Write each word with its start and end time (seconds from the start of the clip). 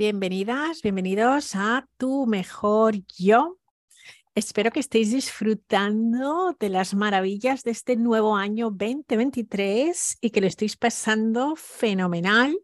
Bienvenidas, 0.00 0.80
bienvenidos 0.80 1.56
a 1.56 1.84
Tu 1.96 2.24
Mejor 2.28 2.94
Yo. 3.18 3.58
Espero 4.36 4.70
que 4.70 4.78
estéis 4.78 5.10
disfrutando 5.10 6.56
de 6.60 6.68
las 6.68 6.94
maravillas 6.94 7.64
de 7.64 7.72
este 7.72 7.96
nuevo 7.96 8.36
año 8.36 8.70
2023 8.70 10.18
y 10.20 10.30
que 10.30 10.40
lo 10.40 10.46
estéis 10.46 10.76
pasando 10.76 11.56
fenomenal 11.56 12.56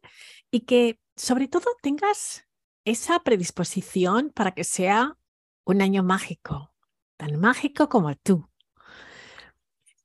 y 0.53 0.61
que 0.61 1.01
sobre 1.17 1.49
todo 1.49 1.65
tengas 1.83 2.47
esa 2.85 3.19
predisposición 3.25 4.31
para 4.31 4.53
que 4.53 4.63
sea 4.63 5.19
un 5.65 5.83
año 5.83 6.05
mágico, 6.05 6.73
tan 7.17 7.41
mágico 7.41 7.89
como 7.89 8.15
tú. 8.15 8.49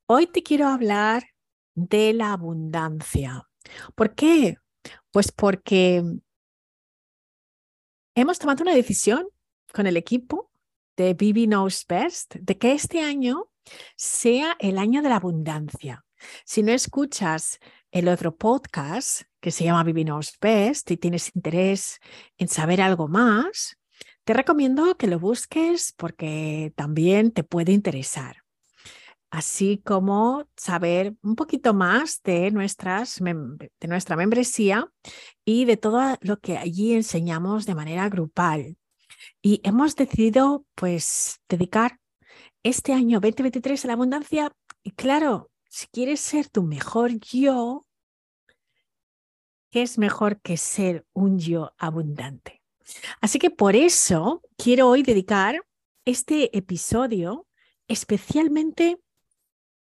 Hoy 0.07 0.25
te 0.25 0.41
quiero 0.41 0.67
hablar 0.67 1.27
de 1.75 2.11
la 2.11 2.33
abundancia. 2.33 3.47
¿Por 3.93 4.15
qué? 4.15 4.57
Pues 5.11 5.31
porque 5.31 6.03
hemos 8.21 8.39
tomado 8.39 8.63
una 8.63 8.73
decisión 8.73 9.27
con 9.73 9.87
el 9.87 9.97
equipo 9.97 10.51
de 10.97 11.13
Bibi 11.13 11.45
Knows 11.45 11.85
Best 11.87 12.35
de 12.35 12.57
que 12.57 12.73
este 12.73 13.01
año 13.01 13.49
sea 13.95 14.57
el 14.59 14.77
año 14.77 15.01
de 15.01 15.09
la 15.09 15.17
abundancia. 15.17 16.05
Si 16.43 16.63
no 16.63 16.71
escuchas 16.71 17.59
el 17.91 18.09
otro 18.09 18.35
podcast 18.35 19.21
que 19.39 19.51
se 19.51 19.63
llama 19.63 19.83
Bibi 19.83 20.03
Knows 20.03 20.37
Best 20.41 20.91
y 20.91 20.97
tienes 20.97 21.33
interés 21.33 21.99
en 22.37 22.49
saber 22.49 22.81
algo 22.81 23.07
más, 23.07 23.77
te 24.25 24.33
recomiendo 24.33 24.97
que 24.97 25.07
lo 25.07 25.19
busques 25.19 25.93
porque 25.95 26.73
también 26.75 27.31
te 27.31 27.43
puede 27.43 27.71
interesar 27.71 28.43
así 29.29 29.81
como 29.85 30.47
saber 30.55 31.15
un 31.21 31.35
poquito 31.35 31.73
más 31.73 32.21
de, 32.23 32.51
nuestras, 32.51 33.19
de 33.19 33.87
nuestra 33.87 34.15
membresía 34.15 34.91
y 35.45 35.65
de 35.65 35.77
todo 35.77 36.17
lo 36.21 36.39
que 36.39 36.57
allí 36.57 36.93
enseñamos 36.93 37.65
de 37.65 37.75
manera 37.75 38.09
grupal. 38.09 38.77
Y 39.41 39.61
hemos 39.63 39.95
decidido, 39.95 40.65
pues, 40.75 41.39
dedicar 41.47 41.99
este 42.63 42.93
año 42.93 43.19
2023 43.19 43.85
a 43.85 43.87
la 43.87 43.93
abundancia. 43.93 44.51
Y 44.83 44.91
claro, 44.91 45.51
si 45.69 45.87
quieres 45.87 46.19
ser 46.19 46.49
tu 46.49 46.63
mejor 46.63 47.19
yo, 47.19 47.85
¿qué 49.69 49.83
es 49.83 49.97
mejor 49.97 50.41
que 50.41 50.57
ser 50.57 51.05
un 51.13 51.39
yo 51.39 51.73
abundante? 51.77 52.61
Así 53.21 53.37
que 53.37 53.51
por 53.51 53.75
eso 53.75 54.41
quiero 54.57 54.87
hoy 54.89 55.03
dedicar 55.03 55.63
este 56.05 56.57
episodio 56.57 57.45
especialmente 57.87 58.99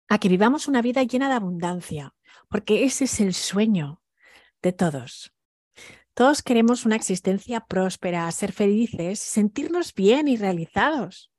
a 0.08 0.20
que 0.20 0.30
vivamos 0.30 0.68
una 0.68 0.82
vida 0.82 1.04
llena 1.04 1.30
de 1.30 1.36
abundancia, 1.36 2.16
porque 2.50 2.86
ese 2.86 3.06
es 3.06 3.20
el 3.20 3.34
sueño 3.34 4.02
de 4.62 4.74
todos. 4.74 5.34
Todos 6.14 6.42
queremos 6.42 6.86
una 6.86 6.96
existencia 6.96 7.60
próspera, 7.60 8.32
ser 8.32 8.52
felices, 8.52 9.20
sentirnos 9.20 9.94
bien 9.94 10.28
y 10.28 10.36
realizados. 10.36 11.32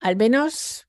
Al 0.00 0.16
menos 0.16 0.88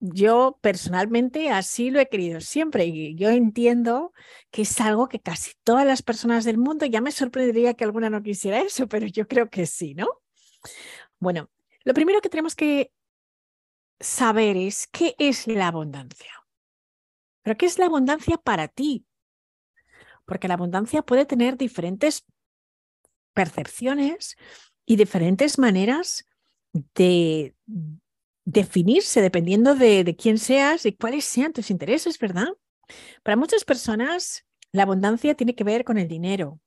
yo 0.00 0.58
personalmente 0.60 1.50
así 1.50 1.90
lo 1.90 2.00
he 2.00 2.08
querido 2.08 2.40
siempre 2.40 2.86
y 2.86 3.14
yo 3.16 3.30
entiendo 3.30 4.12
que 4.50 4.62
es 4.62 4.80
algo 4.80 5.08
que 5.08 5.20
casi 5.20 5.52
todas 5.64 5.86
las 5.86 6.02
personas 6.02 6.44
del 6.44 6.58
mundo, 6.58 6.86
ya 6.86 7.00
me 7.00 7.12
sorprendería 7.12 7.74
que 7.74 7.84
alguna 7.84 8.10
no 8.10 8.22
quisiera 8.22 8.60
eso, 8.60 8.88
pero 8.88 9.06
yo 9.06 9.26
creo 9.26 9.50
que 9.50 9.66
sí, 9.66 9.94
¿no? 9.94 10.08
Bueno, 11.18 11.50
lo 11.84 11.94
primero 11.94 12.20
que 12.20 12.28
tenemos 12.28 12.54
que 12.54 12.92
saber 14.00 14.56
es 14.56 14.86
qué 14.86 15.14
es 15.18 15.46
la 15.46 15.68
abundancia. 15.68 16.32
Pero 17.42 17.56
¿qué 17.56 17.66
es 17.66 17.78
la 17.78 17.86
abundancia 17.86 18.36
para 18.36 18.68
ti? 18.68 19.06
Porque 20.24 20.48
la 20.48 20.54
abundancia 20.54 21.02
puede 21.02 21.24
tener 21.24 21.56
diferentes 21.56 22.24
percepciones 23.32 24.36
y 24.84 24.96
diferentes 24.96 25.58
maneras 25.58 26.26
de 26.94 27.54
definirse 28.44 29.20
dependiendo 29.20 29.74
de, 29.74 30.04
de 30.04 30.16
quién 30.16 30.38
seas 30.38 30.86
y 30.86 30.92
cuáles 30.92 31.24
sean 31.24 31.52
tus 31.52 31.70
intereses, 31.70 32.18
¿verdad? 32.18 32.48
Para 33.22 33.36
muchas 33.36 33.64
personas, 33.64 34.46
la 34.72 34.82
abundancia 34.82 35.34
tiene 35.34 35.54
que 35.54 35.64
ver 35.64 35.84
con 35.84 35.98
el 35.98 36.08
dinero. 36.08 36.60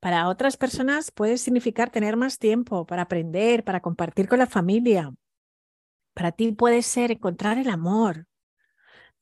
Para 0.00 0.28
otras 0.28 0.56
personas 0.56 1.10
puede 1.10 1.38
significar 1.38 1.90
tener 1.90 2.16
más 2.16 2.38
tiempo 2.38 2.86
para 2.86 3.02
aprender, 3.02 3.64
para 3.64 3.80
compartir 3.80 4.28
con 4.28 4.38
la 4.38 4.46
familia, 4.46 5.12
para 6.16 6.32
ti 6.32 6.50
puede 6.52 6.80
ser 6.80 7.10
encontrar 7.10 7.58
el 7.58 7.68
amor, 7.68 8.26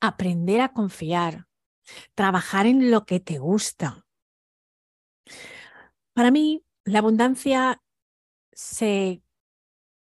aprender 0.01 0.61
a 0.61 0.73
confiar, 0.73 1.49
trabajar 2.15 2.67
en 2.67 2.93
lo 2.93 3.05
que 3.05 3.19
te 3.19 3.39
gusta. 3.39 4.07
Para 6.13 6.31
mí, 6.31 6.65
la 6.85 7.01
abundancia 7.01 7.83
se 8.53 9.23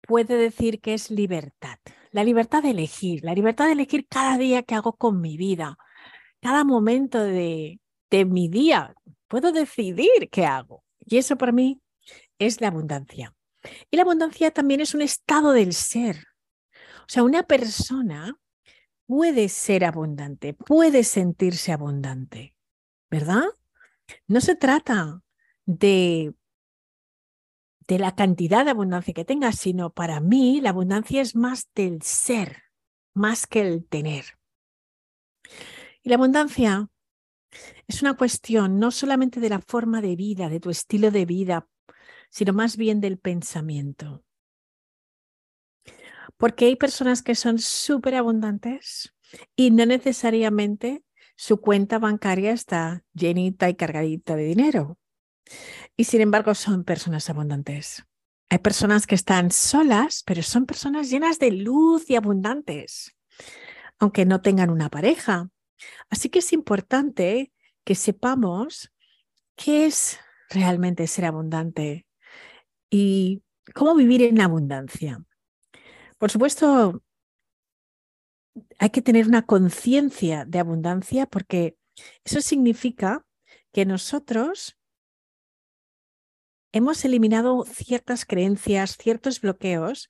puede 0.02 0.38
decir 0.38 0.80
que 0.80 0.94
es 0.94 1.10
libertad. 1.10 1.80
La 2.12 2.24
libertad 2.24 2.62
de 2.62 2.70
elegir, 2.70 3.24
la 3.24 3.34
libertad 3.34 3.66
de 3.66 3.72
elegir 3.72 4.08
cada 4.08 4.38
día 4.38 4.62
que 4.62 4.76
hago 4.76 4.96
con 4.96 5.20
mi 5.20 5.38
vida, 5.38 5.80
cada 6.40 6.64
momento 6.64 7.24
de, 7.24 7.80
de 8.12 8.26
mi 8.26 8.48
día. 8.48 8.94
Puedo 9.28 9.52
decidir 9.52 10.30
qué 10.32 10.46
hago. 10.46 10.84
Y 11.00 11.18
eso 11.18 11.36
para 11.36 11.52
mí 11.52 11.82
es 12.38 12.62
la 12.62 12.68
abundancia. 12.68 13.34
Y 13.90 13.98
la 13.98 14.04
abundancia 14.04 14.52
también 14.52 14.82
es 14.82 14.94
un 14.94 15.02
estado 15.02 15.52
del 15.52 15.74
ser. 15.74 16.28
O 17.06 17.08
sea, 17.08 17.24
una 17.24 17.44
persona 17.44 18.40
puede 19.06 19.50
ser 19.50 19.86
abundante, 19.86 20.54
puede 20.54 21.04
sentirse 21.04 21.72
abundante, 21.72 22.56
¿verdad? 23.10 23.44
No 24.28 24.42
se 24.42 24.56
trata 24.56 25.22
de, 25.66 26.34
de 27.88 28.00
la 28.00 28.16
cantidad 28.16 28.66
de 28.66 28.72
abundancia 28.72 29.14
que 29.14 29.26
tengas, 29.26 29.58
sino 29.58 29.92
para 29.92 30.20
mí 30.20 30.62
la 30.62 30.72
abundancia 30.72 31.22
es 31.22 31.36
más 31.36 31.70
del 31.76 32.02
ser, 32.02 32.64
más 33.14 33.48
que 33.48 33.62
el 33.62 33.86
tener. 33.86 34.26
Y 36.02 36.10
la 36.10 36.16
abundancia 36.16 36.90
es 37.88 38.02
una 38.02 38.16
cuestión 38.16 38.80
no 38.80 38.92
solamente 38.92 39.40
de 39.40 39.50
la 39.50 39.60
forma 39.60 40.02
de 40.02 40.16
vida, 40.16 40.50
de 40.50 40.60
tu 40.60 40.70
estilo 40.70 41.12
de 41.12 41.26
vida, 41.26 41.68
sino 42.30 42.54
más 42.54 42.78
bien 42.78 43.02
del 43.02 43.18
pensamiento. 43.18 44.24
Porque 46.38 46.66
hay 46.66 46.76
personas 46.76 47.22
que 47.22 47.36
son 47.36 47.60
súper 47.60 48.16
abundantes 48.16 49.14
y 49.56 49.72
no 49.72 49.86
necesariamente 49.86 51.04
su 51.36 51.60
cuenta 51.60 52.00
bancaria 52.00 52.52
está 52.52 53.04
llenita 53.14 53.70
y 53.70 53.76
cargadita 53.76 54.36
de 54.36 54.46
dinero. 54.46 54.98
Y 55.96 56.06
sin 56.06 56.22
embargo 56.22 56.56
son 56.56 56.84
personas 56.84 57.30
abundantes. 57.30 58.06
Hay 58.50 58.60
personas 58.60 59.08
que 59.08 59.16
están 59.16 59.52
solas, 59.52 60.24
pero 60.26 60.44
son 60.44 60.66
personas 60.66 61.10
llenas 61.10 61.40
de 61.40 61.52
luz 61.52 62.10
y 62.10 62.16
abundantes, 62.16 63.16
aunque 64.00 64.26
no 64.26 64.42
tengan 64.42 64.70
una 64.70 64.90
pareja. 64.90 65.50
Así 66.10 66.30
que 66.30 66.40
es 66.40 66.54
importante 66.54 67.52
que 67.84 67.96
sepamos 67.96 68.92
qué 69.56 69.86
es 69.88 70.20
realmente 70.50 71.08
ser 71.08 71.26
abundante 71.26 72.06
y 72.90 73.42
cómo 73.74 73.96
vivir 73.96 74.22
en 74.22 74.42
abundancia. 74.42 75.24
Por 76.26 76.32
supuesto, 76.32 77.04
hay 78.80 78.90
que 78.90 79.04
tener 79.04 79.28
una 79.28 79.46
conciencia 79.46 80.44
de 80.44 80.58
abundancia 80.58 81.28
porque 81.28 81.78
eso 82.24 82.42
significa 82.42 83.24
que 83.72 83.86
nosotros 83.86 84.76
hemos 86.72 87.06
eliminado 87.06 87.64
ciertas 87.66 88.26
creencias, 88.26 88.98
ciertos 88.98 89.40
bloqueos 89.40 90.10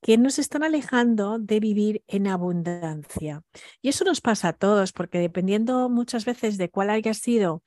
que 0.00 0.16
nos 0.16 0.38
están 0.38 0.62
alejando 0.62 1.38
de 1.38 1.60
vivir 1.60 2.04
en 2.06 2.26
abundancia. 2.26 3.42
Y 3.82 3.90
eso 3.90 4.04
nos 4.04 4.22
pasa 4.22 4.48
a 4.48 4.52
todos, 4.54 4.94
porque 4.94 5.18
dependiendo 5.18 5.90
muchas 5.90 6.24
veces 6.24 6.56
de 6.56 6.70
cuál 6.70 6.88
haya 6.88 7.12
sido 7.12 7.62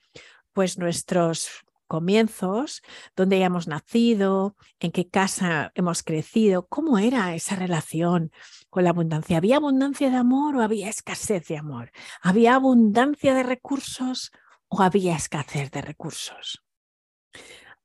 pues 0.52 0.80
nuestros 0.80 1.64
comienzos, 1.94 2.82
dónde 3.16 3.36
hayamos 3.36 3.68
nacido, 3.68 4.56
en 4.80 4.92
qué 4.92 5.08
casa 5.10 5.72
hemos 5.76 6.02
crecido, 6.02 6.66
cómo 6.68 6.98
era 6.98 7.36
esa 7.36 7.56
relación 7.56 8.32
con 8.72 8.84
la 8.84 8.90
abundancia. 8.90 9.38
¿Había 9.38 9.58
abundancia 9.58 10.10
de 10.10 10.18
amor 10.18 10.56
o 10.56 10.64
había 10.64 10.90
escasez 10.90 11.48
de 11.50 11.58
amor? 11.58 11.92
¿Había 12.24 12.56
abundancia 12.56 13.36
de 13.36 13.44
recursos 13.44 14.32
o 14.70 14.82
había 14.82 15.16
escasez 15.16 15.70
de 15.70 15.84
recursos? 15.84 16.64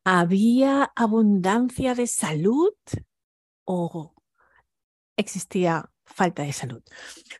¿Había 0.05 0.91
abundancia 0.97 1.95
de 1.95 2.07
salud 2.07 2.73
o 3.67 4.15
existía 5.19 5.91
falta 6.07 6.45
de 6.45 6.55
salud? 6.55 6.83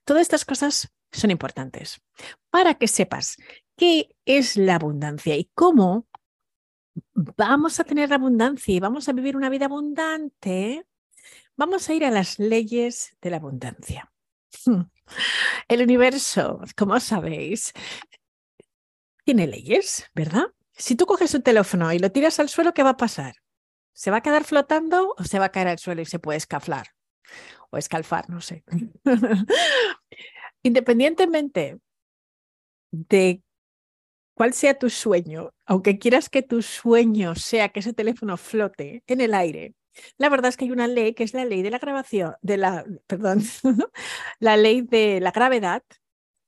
Todas 0.05 0.21
estas 0.21 0.45
cosas 0.45 0.93
son 1.13 1.31
importantes 1.31 2.03
para 2.51 2.75
que 2.75 2.89
sepas 2.89 3.39
qué 3.75 4.11
es 4.27 4.59
la 4.59 4.75
abundancia 4.75 5.35
y 5.37 5.51
cómo 5.55 6.07
vamos 7.15 7.81
a 7.81 7.85
tener 7.85 8.13
abundancia 8.13 8.75
y 8.75 8.81
vamos 8.81 9.09
a 9.09 9.13
vivir 9.13 9.37
una 9.37 9.49
vida 9.49 9.67
abundante, 9.67 10.87
vamos 11.57 11.89
a 11.89 11.95
ir 11.95 12.05
a 12.05 12.11
las 12.11 12.39
leyes 12.39 13.17
de 13.21 13.31
la 13.31 13.37
abundancia. 13.37 14.13
El 15.69 15.83
universo, 15.83 16.61
como 16.77 16.99
sabéis, 17.01 17.73
tiene 19.25 19.47
leyes, 19.47 20.09
¿verdad? 20.15 20.47
Si 20.73 20.97
tú 20.97 21.07
coges 21.07 21.35
un 21.35 21.43
teléfono 21.43 21.93
y 21.93 21.99
lo 21.99 22.11
tiras 22.13 22.39
al 22.39 22.49
suelo, 22.49 22.73
¿qué 22.73 22.83
va 22.83 22.91
a 22.91 22.97
pasar? 22.97 23.35
¿Se 23.93 24.11
va 24.11 24.19
a 24.19 24.23
quedar 24.23 24.45
flotando 24.45 25.15
o 25.19 25.25
se 25.25 25.39
va 25.39 25.47
a 25.47 25.53
caer 25.53 25.69
al 25.69 25.79
suelo 25.79 26.03
y 26.03 26.07
se 26.07 26.19
puede 26.19 26.39
escaflar? 26.39 26.87
O 27.71 27.77
escalfar, 27.77 28.31
no 28.31 28.41
sé. 28.41 28.65
Independientemente 30.63 31.79
de 32.91 33.43
cuál 34.39 34.55
sea 34.55 34.79
tu 34.79 34.89
sueño, 34.89 35.53
aunque 35.67 35.99
quieras 35.99 36.31
que 36.31 36.43
tu 36.43 36.63
sueño 36.63 37.35
sea 37.35 37.71
que 37.71 37.81
ese 37.81 37.93
teléfono 37.93 38.37
flote 38.37 39.03
en 39.09 39.21
el 39.21 39.35
aire, 39.35 39.75
la 40.17 40.29
verdad 40.29 40.51
es 40.51 40.57
que 40.57 40.65
hay 40.65 40.71
una 40.71 40.87
ley 40.87 41.13
que 41.13 41.25
es 41.25 41.35
la 41.35 41.45
ley 41.45 41.63
de 41.63 41.73
la 41.73 41.81
grabación, 41.81 42.37
de 42.41 42.57
la, 42.57 42.85
perdón, 43.09 43.43
la 44.39 44.57
ley 44.57 44.83
de 44.83 45.19
la 45.21 45.33
gravedad 45.33 45.83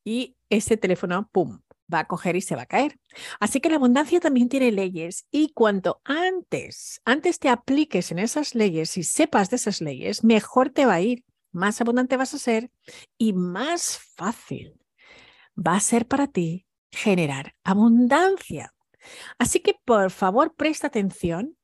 y 0.04 0.36
ese 0.50 0.76
teléfono, 0.76 1.28
¡pum!, 1.32 1.62
va 1.92 1.98
a 1.98 2.06
coger 2.06 2.36
y 2.36 2.42
se 2.42 2.54
va 2.54 2.62
a 2.62 2.66
caer. 2.66 2.96
Así 3.40 3.60
que 3.60 3.68
la 3.68 3.74
abundancia 3.74 4.20
también 4.20 4.48
tiene 4.48 4.70
leyes 4.70 5.26
y 5.32 5.52
cuanto 5.52 6.00
antes, 6.04 7.00
antes 7.04 7.40
te 7.40 7.48
apliques 7.48 8.12
en 8.12 8.20
esas 8.20 8.54
leyes 8.54 8.96
y 8.98 9.02
sepas 9.02 9.50
de 9.50 9.56
esas 9.56 9.80
leyes, 9.80 10.22
mejor 10.22 10.70
te 10.70 10.86
va 10.86 10.94
a 10.94 11.00
ir, 11.00 11.24
más 11.50 11.80
abundante 11.80 12.16
vas 12.16 12.34
a 12.34 12.38
ser 12.38 12.70
y 13.18 13.32
más 13.32 13.98
fácil 14.14 14.78
va 15.56 15.74
a 15.74 15.80
ser 15.80 16.06
para 16.06 16.28
ti 16.28 16.68
generar 16.92 17.54
abundancia. 17.64 18.74
Así 19.38 19.60
que 19.60 19.74
por 19.84 20.10
favor 20.10 20.54
presta 20.54 20.88
atención 20.88 21.56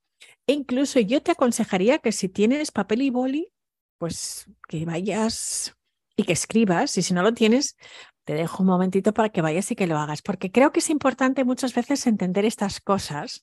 e 0.46 0.52
incluso 0.52 1.00
yo 1.00 1.22
te 1.22 1.32
aconsejaría 1.32 1.98
que 1.98 2.12
si 2.12 2.28
tienes 2.28 2.70
papel 2.70 3.02
y 3.02 3.10
boli, 3.10 3.52
pues 3.98 4.46
que 4.68 4.84
vayas 4.84 5.74
y 6.16 6.24
que 6.24 6.32
escribas 6.32 6.96
y 6.96 7.02
si 7.02 7.14
no 7.14 7.22
lo 7.22 7.34
tienes, 7.34 7.76
te 8.24 8.34
dejo 8.34 8.62
un 8.62 8.68
momentito 8.68 9.12
para 9.12 9.28
que 9.28 9.42
vayas 9.42 9.70
y 9.70 9.76
que 9.76 9.86
lo 9.86 9.98
hagas, 9.98 10.22
porque 10.22 10.50
creo 10.50 10.72
que 10.72 10.80
es 10.80 10.90
importante 10.90 11.44
muchas 11.44 11.74
veces 11.74 12.06
entender 12.06 12.44
estas 12.44 12.80
cosas. 12.80 13.42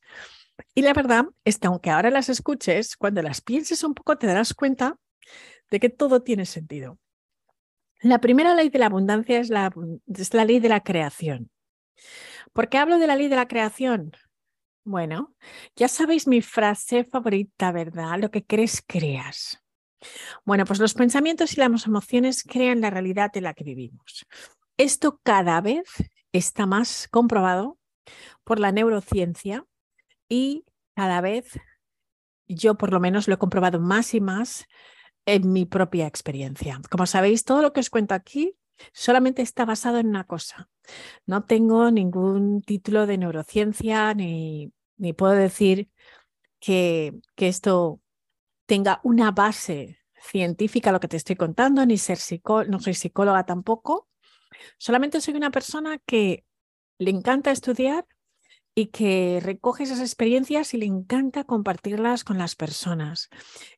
Y 0.75 0.81
la 0.81 0.93
verdad 0.93 1.25
es 1.45 1.57
que 1.57 1.67
aunque 1.67 1.89
ahora 1.89 2.09
las 2.09 2.29
escuches, 2.29 2.97
cuando 2.97 3.21
las 3.21 3.41
pienses 3.41 3.83
un 3.83 3.93
poco 3.93 4.17
te 4.17 4.27
darás 4.27 4.53
cuenta 4.53 4.97
de 5.71 5.79
que 5.79 5.89
todo 5.89 6.21
tiene 6.21 6.45
sentido. 6.45 6.99
La 8.01 8.19
primera 8.19 8.53
ley 8.53 8.69
de 8.69 8.79
la 8.79 8.87
abundancia 8.87 9.39
es 9.39 9.49
la, 9.49 9.73
es 10.07 10.33
la 10.33 10.45
ley 10.45 10.59
de 10.59 10.69
la 10.69 10.81
creación. 10.81 11.49
¿Por 12.53 12.69
qué 12.69 12.77
hablo 12.77 12.99
de 12.99 13.07
la 13.07 13.15
ley 13.15 13.27
de 13.27 13.35
la 13.35 13.47
creación? 13.47 14.11
Bueno, 14.83 15.33
ya 15.75 15.87
sabéis 15.87 16.27
mi 16.27 16.41
frase 16.41 17.03
favorita, 17.03 17.71
¿verdad? 17.71 18.19
Lo 18.19 18.31
que 18.31 18.45
crees, 18.45 18.83
creas. 18.85 19.63
Bueno, 20.45 20.65
pues 20.65 20.79
los 20.79 20.93
pensamientos 20.93 21.53
y 21.53 21.57
las 21.57 21.85
emociones 21.85 22.43
crean 22.43 22.81
la 22.81 22.89
realidad 22.89 23.31
en 23.35 23.43
la 23.43 23.53
que 23.53 23.63
vivimos. 23.63 24.25
Esto 24.77 25.19
cada 25.23 25.61
vez 25.61 25.85
está 26.33 26.65
más 26.65 27.07
comprobado 27.09 27.79
por 28.43 28.59
la 28.59 28.71
neurociencia 28.71 29.65
y 30.27 30.65
cada 30.95 31.21
vez 31.21 31.59
yo 32.47 32.75
por 32.75 32.91
lo 32.91 32.99
menos 32.99 33.27
lo 33.27 33.35
he 33.35 33.37
comprobado 33.37 33.79
más 33.79 34.13
y 34.13 34.21
más 34.21 34.65
en 35.25 35.53
mi 35.53 35.65
propia 35.65 36.07
experiencia. 36.07 36.81
Como 36.89 37.05
sabéis, 37.05 37.45
todo 37.45 37.61
lo 37.61 37.71
que 37.71 37.79
os 37.79 37.89
cuento 37.89 38.13
aquí 38.13 38.57
solamente 38.93 39.41
está 39.41 39.65
basado 39.65 39.99
en 39.99 40.07
una 40.07 40.25
cosa. 40.25 40.69
No 41.25 41.45
tengo 41.45 41.91
ningún 41.91 42.61
título 42.61 43.07
de 43.07 43.17
neurociencia 43.17 44.13
ni, 44.13 44.71
ni 44.97 45.13
puedo 45.13 45.33
decir 45.33 45.89
que, 46.59 47.13
que 47.35 47.47
esto 47.47 48.01
tenga 48.65 48.99
una 49.03 49.31
base 49.31 49.99
científica 50.21 50.91
lo 50.91 50.99
que 50.99 51.09
te 51.09 51.17
estoy 51.17 51.35
contando, 51.35 51.85
ni 51.85 51.97
ser 51.97 52.17
psicóloga, 52.17 52.69
no 52.71 52.79
soy 52.79 52.93
psicóloga 52.93 53.45
tampoco, 53.45 54.07
Solamente 54.77 55.21
soy 55.21 55.35
una 55.35 55.51
persona 55.51 55.99
que 56.05 56.45
le 56.97 57.11
encanta 57.11 57.51
estudiar 57.51 58.05
y 58.75 58.87
que 58.87 59.39
recoge 59.41 59.83
esas 59.83 59.99
experiencias 59.99 60.73
y 60.73 60.77
le 60.77 60.85
encanta 60.85 61.43
compartirlas 61.43 62.23
con 62.23 62.37
las 62.37 62.55
personas. 62.55 63.29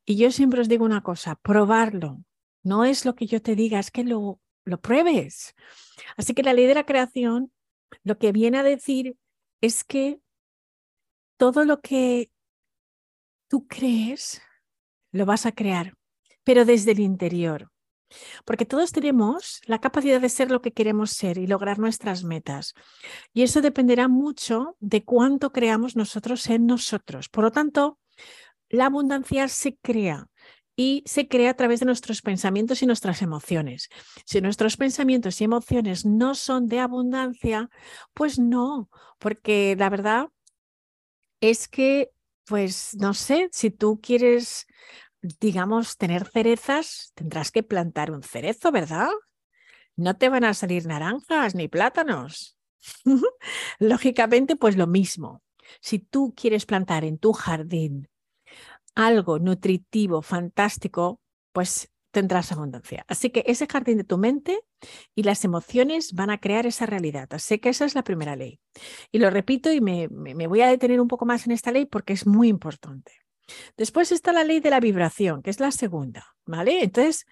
Y 0.06 0.15
yo 0.15 0.31
siempre 0.31 0.62
os 0.62 0.69
digo 0.69 0.86
una 0.86 1.03
cosa, 1.03 1.36
probarlo. 1.36 2.24
No 2.63 2.86
es 2.86 3.06
lo 3.06 3.15
que 3.15 3.27
yo 3.27 3.41
te 3.41 3.56
diga, 3.56 3.80
es 3.80 3.91
que 3.91 4.03
lo, 4.03 4.39
lo 4.65 4.81
pruebes. 4.81 5.56
Así 6.17 6.33
que 6.33 6.44
la 6.44 6.53
ley 6.53 6.65
de 6.65 6.73
la 6.73 6.85
creación 6.85 7.51
lo 8.03 8.17
que 8.17 8.31
viene 8.31 8.57
a 8.57 8.63
decir 8.63 9.17
es 9.62 9.83
que 9.83 10.19
todo 11.38 11.65
lo 11.65 11.81
que 11.81 12.31
tú 13.47 13.67
crees 13.67 14.41
lo 15.12 15.25
vas 15.25 15.45
a 15.45 15.53
crear, 15.53 15.95
pero 16.44 16.65
desde 16.65 16.91
el 16.91 17.00
interior. 17.00 17.71
Porque 18.45 18.65
todos 18.65 18.91
tenemos 18.91 19.62
la 19.65 19.79
capacidad 19.79 20.21
de 20.21 20.29
ser 20.29 20.51
lo 20.51 20.62
que 20.62 20.71
queremos 20.71 21.12
ser 21.12 21.38
y 21.38 21.47
lograr 21.47 21.79
nuestras 21.79 22.23
metas. 22.23 22.73
Y 23.33 23.44
eso 23.44 23.62
dependerá 23.62 24.07
mucho 24.07 24.77
de 24.79 25.03
cuánto 25.03 25.51
creamos 25.51 25.95
nosotros 25.95 26.47
en 26.50 26.65
nosotros. 26.65 27.29
Por 27.29 27.45
lo 27.45 27.51
tanto, 27.51 28.00
la 28.69 28.85
abundancia 28.85 29.47
se 29.47 29.77
crea 29.77 30.27
y 30.75 31.04
se 31.06 31.27
crea 31.27 31.51
a 31.51 31.54
través 31.56 31.80
de 31.80 31.86
nuestros 31.86 32.22
pensamientos 32.22 32.81
y 32.81 32.86
nuestras 32.86 33.22
emociones. 33.22 33.89
Si 34.25 34.42
nuestros 34.42 34.77
pensamientos 34.77 35.39
y 35.39 35.45
emociones 35.45 36.06
no 36.06 36.36
son 36.36 36.68
de 36.68 36.80
abundancia, 36.80 37.69
pues 38.13 38.39
no, 38.39 38.89
porque 39.19 39.75
la 39.77 39.89
verdad 39.89 40.27
es 41.39 41.68
que, 41.68 42.12
pues 42.45 42.95
no 43.00 43.13
sé, 43.13 43.50
si 43.51 43.72
tú 43.72 44.00
quieres 44.01 44.68
digamos, 45.39 45.98
tener 45.98 46.25
cerezas, 46.25 47.12
tendrás 47.16 47.51
que 47.51 47.63
plantar 47.63 48.12
un 48.12 48.24
cerezo, 48.24 48.72
¿verdad? 48.72 49.10
No 49.95 50.16
te 50.18 50.30
van 50.30 50.44
a 50.44 50.54
salir 50.54 50.86
naranjas 50.86 51.56
ni 51.56 51.68
plátanos. 51.68 52.57
Lógicamente, 53.80 54.56
pues 54.56 54.77
lo 54.77 54.88
mismo. 54.88 55.42
Si 55.81 56.00
tú 56.00 56.33
quieres 56.36 56.66
plantar 56.66 57.06
en 57.06 57.18
tu 57.18 57.33
jardín 57.33 58.07
algo 58.95 59.39
nutritivo, 59.39 60.21
fantástico, 60.21 61.21
pues 61.51 61.92
tendrás 62.12 62.51
abundancia. 62.51 63.06
Así 63.09 63.30
que 63.30 63.44
ese 63.45 63.68
jardín 63.68 63.97
de 63.97 64.06
tu 64.06 64.18
mente 64.18 64.62
y 65.13 65.24
las 65.24 65.44
emociones 65.44 66.13
van 66.13 66.30
a 66.30 66.39
crear 66.39 66.65
esa 66.65 66.86
realidad. 66.86 67.27
Así 67.31 67.59
que 67.59 67.69
esa 67.69 67.83
es 67.83 67.94
la 67.94 68.03
primera 68.03 68.38
ley. 68.38 68.62
Y 69.12 69.19
lo 69.19 69.30
repito 69.30 69.71
y 69.71 69.81
me, 69.81 70.07
me 70.09 70.47
voy 70.47 70.62
a 70.62 70.68
detener 70.68 71.01
un 71.01 71.09
poco 71.09 71.25
más 71.25 71.45
en 71.45 71.51
esta 71.51 71.74
ley 71.74 71.86
porque 71.86 72.13
es 72.13 72.25
muy 72.25 72.47
importante. 72.47 73.12
Después 73.77 74.12
está 74.12 74.31
la 74.31 74.44
ley 74.44 74.59
de 74.59 74.69
la 74.69 74.80
vibración, 74.80 75.41
que 75.41 75.50
es 75.50 75.59
la 75.59 75.71
segunda, 75.71 76.36
¿vale? 76.45 76.83
Entonces, 76.83 77.25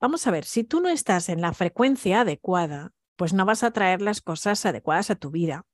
vamos 0.00 0.26
a 0.26 0.30
ver, 0.30 0.44
si 0.44 0.64
tú 0.64 0.80
no 0.80 0.88
estás 0.88 1.28
en 1.28 1.40
la 1.40 1.52
frecuencia 1.52 2.20
adecuada, 2.20 2.92
pues 3.16 3.32
no 3.32 3.44
vas 3.44 3.62
a 3.62 3.72
traer 3.72 4.00
las 4.00 4.20
cosas 4.20 4.64
adecuadas 4.64 5.10
a 5.10 5.16
tu 5.16 5.30
vida. 5.30 5.66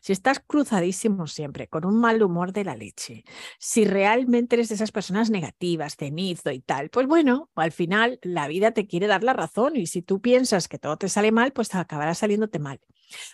Si 0.00 0.12
estás 0.12 0.40
cruzadísimo 0.40 1.26
siempre, 1.26 1.68
con 1.68 1.84
un 1.84 2.00
mal 2.00 2.22
humor 2.22 2.52
de 2.52 2.64
la 2.64 2.76
leche, 2.76 3.24
si 3.58 3.84
realmente 3.84 4.56
eres 4.56 4.68
de 4.68 4.74
esas 4.76 4.92
personas 4.92 5.30
negativas, 5.30 5.96
cenizo 5.96 6.50
y 6.50 6.60
tal, 6.60 6.90
pues 6.90 7.06
bueno, 7.06 7.50
al 7.54 7.72
final 7.72 8.18
la 8.22 8.48
vida 8.48 8.72
te 8.72 8.86
quiere 8.86 9.06
dar 9.06 9.22
la 9.22 9.32
razón 9.32 9.76
y 9.76 9.86
si 9.86 10.02
tú 10.02 10.20
piensas 10.20 10.68
que 10.68 10.78
todo 10.78 10.96
te 10.96 11.08
sale 11.08 11.32
mal, 11.32 11.52
pues 11.52 11.74
acabará 11.74 12.14
saliéndote 12.14 12.58
mal. 12.58 12.80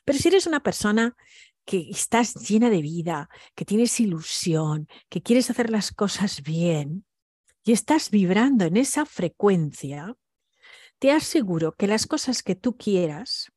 Pero 0.05 0.19
si 0.19 0.29
eres 0.29 0.47
una 0.47 0.61
persona 0.61 1.17
que 1.65 1.89
estás 1.91 2.35
llena 2.49 2.71
de 2.71 2.81
vida, 2.81 3.29
que 3.55 3.65
tienes 3.65 3.99
ilusión, 4.01 4.89
que 5.09 5.23
quieres 5.23 5.51
hacer 5.51 5.71
las 5.71 5.91
cosas 5.91 6.43
bien 6.43 7.05
y 7.65 7.73
estás 7.73 8.11
vibrando 8.11 8.65
en 8.65 8.77
esa 8.77 9.05
frecuencia, 9.05 10.17
te 10.99 11.11
aseguro 11.11 11.73
que 11.73 11.89
las 11.89 12.07
cosas 12.07 12.43
que 12.43 12.55
tú 12.55 12.77
quieras, 12.77 13.53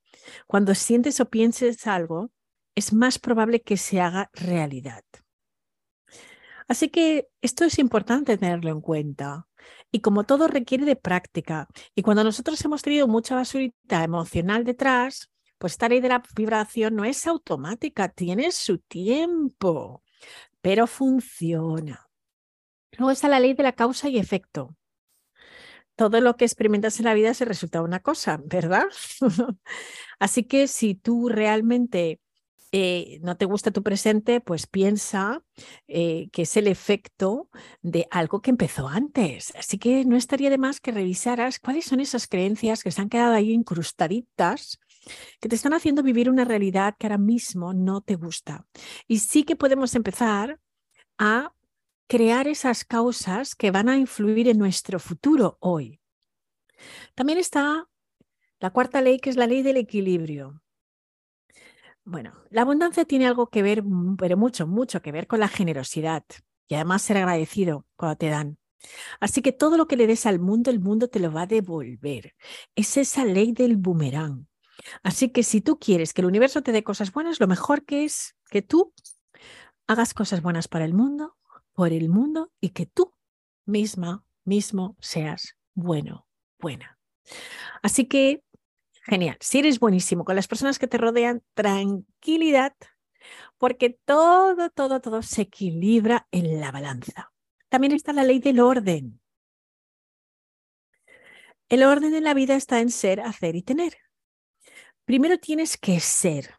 cuando 0.47 0.75
sientes 0.75 1.19
o 1.19 1.29
pienses 1.29 1.85
algo, 1.87 2.31
es 2.79 2.93
más 2.93 3.19
probable 3.19 3.61
que 3.61 3.77
se 3.77 4.01
haga 4.01 4.29
realidad. 4.33 5.03
Así 6.67 6.89
que 6.89 7.27
esto 7.41 7.65
es 7.65 7.79
importante 7.79 8.37
tenerlo 8.37 8.69
en 8.71 8.81
cuenta. 8.81 9.47
Y 9.91 10.01
como 10.01 10.23
todo 10.23 10.47
requiere 10.47 10.85
de 10.85 10.95
práctica, 10.95 11.67
y 11.95 12.03
cuando 12.03 12.23
nosotros 12.23 12.63
hemos 12.63 12.81
tenido 12.81 13.07
mucha 13.07 13.35
basurita 13.35 14.03
emocional 14.03 14.63
detrás, 14.63 15.29
pues 15.57 15.73
esta 15.73 15.89
ley 15.89 15.99
de 15.99 16.09
la 16.09 16.23
vibración 16.35 16.95
no 16.95 17.05
es 17.05 17.27
automática, 17.27 18.07
tiene 18.07 18.51
su 18.51 18.77
tiempo, 18.77 20.03
pero 20.61 20.87
funciona. 20.87 22.07
Luego 22.97 23.11
está 23.11 23.27
la 23.27 23.39
ley 23.39 23.53
de 23.53 23.63
la 23.63 23.73
causa 23.73 24.09
y 24.09 24.19
efecto. 24.19 24.75
Todo 25.95 26.21
lo 26.21 26.37
que 26.37 26.45
experimentas 26.45 26.99
en 26.99 27.05
la 27.05 27.13
vida 27.13 27.33
se 27.33 27.45
resulta 27.45 27.81
una 27.81 27.99
cosa, 27.99 28.39
¿verdad? 28.45 28.85
Así 30.19 30.43
que 30.43 30.67
si 30.67 30.95
tú 30.95 31.27
realmente 31.27 32.21
eh, 32.71 33.19
no 33.21 33.35
te 33.37 33.45
gusta 33.45 33.71
tu 33.71 33.83
presente, 33.83 34.41
pues 34.41 34.67
piensa 34.67 35.43
eh, 35.87 36.29
que 36.31 36.43
es 36.43 36.57
el 36.57 36.67
efecto 36.67 37.49
de 37.81 38.07
algo 38.11 38.41
que 38.41 38.51
empezó 38.51 38.87
antes. 38.87 39.53
Así 39.55 39.77
que 39.77 40.05
no 40.05 40.15
estaría 40.15 40.49
de 40.49 40.57
más 40.57 40.79
que 40.79 40.91
revisaras 40.91 41.59
cuáles 41.59 41.85
son 41.85 41.99
esas 41.99 42.27
creencias 42.27 42.83
que 42.83 42.91
se 42.91 43.01
han 43.01 43.09
quedado 43.09 43.33
ahí 43.33 43.51
incrustaditas 43.51 44.79
que 45.39 45.49
te 45.49 45.55
están 45.55 45.73
haciendo 45.73 46.03
vivir 46.03 46.29
una 46.29 46.45
realidad 46.45 46.95
que 46.97 47.07
ahora 47.07 47.17
mismo 47.17 47.73
no 47.73 48.01
te 48.01 48.15
gusta. 48.15 48.67
Y 49.07 49.19
sí 49.19 49.43
que 49.43 49.55
podemos 49.55 49.95
empezar 49.95 50.59
a 51.17 51.53
crear 52.07 52.47
esas 52.47 52.85
causas 52.85 53.55
que 53.55 53.71
van 53.71 53.89
a 53.89 53.97
influir 53.97 54.47
en 54.47 54.57
nuestro 54.57 54.99
futuro 54.99 55.57
hoy. 55.59 55.99
También 57.15 57.39
está 57.39 57.87
la 58.59 58.71
cuarta 58.71 59.01
ley, 59.01 59.19
que 59.19 59.29
es 59.29 59.37
la 59.37 59.47
ley 59.47 59.61
del 59.61 59.77
equilibrio. 59.77 60.61
Bueno, 62.11 62.33
la 62.49 62.63
abundancia 62.63 63.05
tiene 63.05 63.27
algo 63.27 63.51
que 63.51 63.61
ver, 63.61 63.83
pero 64.17 64.35
mucho, 64.35 64.65
mucho 64.65 64.99
que 64.99 65.11
ver 65.11 65.27
con 65.27 65.39
la 65.39 65.47
generosidad 65.47 66.23
y 66.67 66.73
además 66.73 67.03
ser 67.03 67.17
agradecido 67.17 67.85
cuando 67.95 68.17
te 68.17 68.29
dan. 68.29 68.57
Así 69.19 69.43
que 69.43 69.51
todo 69.51 69.77
lo 69.77 69.87
que 69.87 69.95
le 69.95 70.07
des 70.07 70.25
al 70.25 70.39
mundo, 70.39 70.71
el 70.71 70.79
mundo 70.79 71.07
te 71.07 71.19
lo 71.19 71.31
va 71.31 71.43
a 71.43 71.45
devolver. 71.45 72.33
Es 72.73 72.97
esa 72.97 73.25
ley 73.25 73.51
del 73.51 73.77
boomerang. 73.77 74.47
Así 75.03 75.29
que 75.29 75.43
si 75.43 75.61
tú 75.61 75.77
quieres 75.77 76.13
que 76.13 76.21
el 76.21 76.27
universo 76.27 76.63
te 76.63 76.71
dé 76.71 76.83
cosas 76.83 77.11
buenas, 77.11 77.39
lo 77.39 77.45
mejor 77.45 77.85
que 77.85 78.05
es 78.05 78.35
que 78.49 78.63
tú 78.63 78.91
hagas 79.85 80.15
cosas 80.15 80.41
buenas 80.41 80.67
para 80.67 80.85
el 80.85 80.95
mundo, 80.95 81.37
por 81.73 81.93
el 81.93 82.09
mundo 82.09 82.51
y 82.59 82.69
que 82.69 82.87
tú 82.87 83.13
misma, 83.67 84.25
mismo 84.45 84.95
seas 84.99 85.57
bueno, 85.75 86.25
buena. 86.59 86.97
Así 87.83 88.05
que, 88.05 88.43
genial. 89.09 89.37
Si 89.39 89.59
eres 89.59 89.79
buenísimo 89.79 90.23
con 90.23 90.35
las 90.35 90.47
personas 90.47 90.79
que 90.79 90.87
te 90.87 90.97
rodean, 90.97 91.43
tranquilidad, 91.53 92.73
porque 93.57 93.89
todo, 93.89 94.69
todo, 94.69 95.01
todo 95.01 95.21
se 95.21 95.43
equilibra 95.43 96.27
en 96.31 96.61
la 96.61 96.71
balanza. 96.71 97.31
También 97.67 97.93
está 97.93 98.13
la 98.13 98.23
ley 98.23 98.39
del 98.39 98.59
orden. 98.59 99.19
El 101.67 101.83
orden 101.83 102.15
en 102.15 102.23
la 102.23 102.33
vida 102.33 102.55
está 102.55 102.79
en 102.79 102.89
ser, 102.89 103.19
hacer 103.19 103.55
y 103.55 103.61
tener. 103.61 103.97
Primero 105.05 105.37
tienes 105.37 105.77
que 105.77 105.99
ser, 105.99 106.55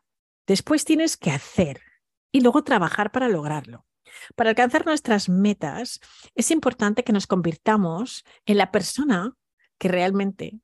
después 0.47 0.85
tienes 0.85 1.17
que 1.17 1.31
hacer 1.31 1.81
y 2.33 2.41
luego 2.41 2.63
trabajar 2.63 3.11
para 3.11 3.29
lograrlo. 3.29 3.87
Para 4.37 4.51
alcanzar 4.51 4.87
nuestras 4.87 5.29
metas 5.29 6.01
es 6.35 6.51
importante 6.51 7.05
que 7.05 7.13
nos 7.13 7.27
convirtamos 7.27 8.25
en 8.45 8.59
la 8.59 8.71
persona 8.71 9.35
que 9.79 9.89
realmente 9.89 10.61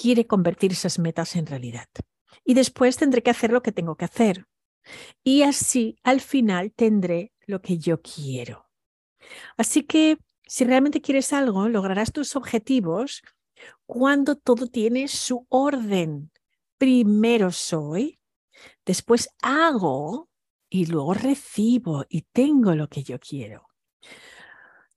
quiere 0.00 0.26
convertir 0.26 0.72
esas 0.72 0.98
metas 0.98 1.34
en 1.36 1.46
realidad. 1.46 1.88
Y 2.44 2.54
después 2.54 2.96
tendré 2.96 3.22
que 3.22 3.30
hacer 3.30 3.52
lo 3.52 3.62
que 3.62 3.72
tengo 3.72 3.96
que 3.96 4.04
hacer. 4.04 4.46
Y 5.24 5.42
así 5.42 5.98
al 6.04 6.20
final 6.20 6.72
tendré 6.72 7.32
lo 7.46 7.60
que 7.60 7.78
yo 7.78 8.00
quiero. 8.00 8.66
Así 9.56 9.82
que 9.82 10.18
si 10.46 10.64
realmente 10.64 11.02
quieres 11.02 11.32
algo, 11.32 11.68
lograrás 11.68 12.12
tus 12.12 12.36
objetivos 12.36 13.22
cuando 13.86 14.36
todo 14.36 14.68
tiene 14.68 15.08
su 15.08 15.46
orden. 15.50 16.30
Primero 16.78 17.50
soy, 17.50 18.20
después 18.86 19.28
hago 19.42 20.30
y 20.70 20.86
luego 20.86 21.12
recibo 21.14 22.04
y 22.08 22.22
tengo 22.32 22.74
lo 22.74 22.88
que 22.88 23.02
yo 23.02 23.18
quiero. 23.18 23.66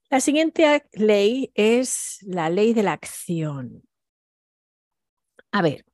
La 0.09 0.19
siguiente 0.19 0.85
ley 0.93 1.51
es 1.55 2.19
la 2.21 2.49
ley 2.49 2.73
de 2.73 2.83
la 2.83 2.93
acción. 2.93 3.83
A 5.51 5.61
ver, 5.61 5.85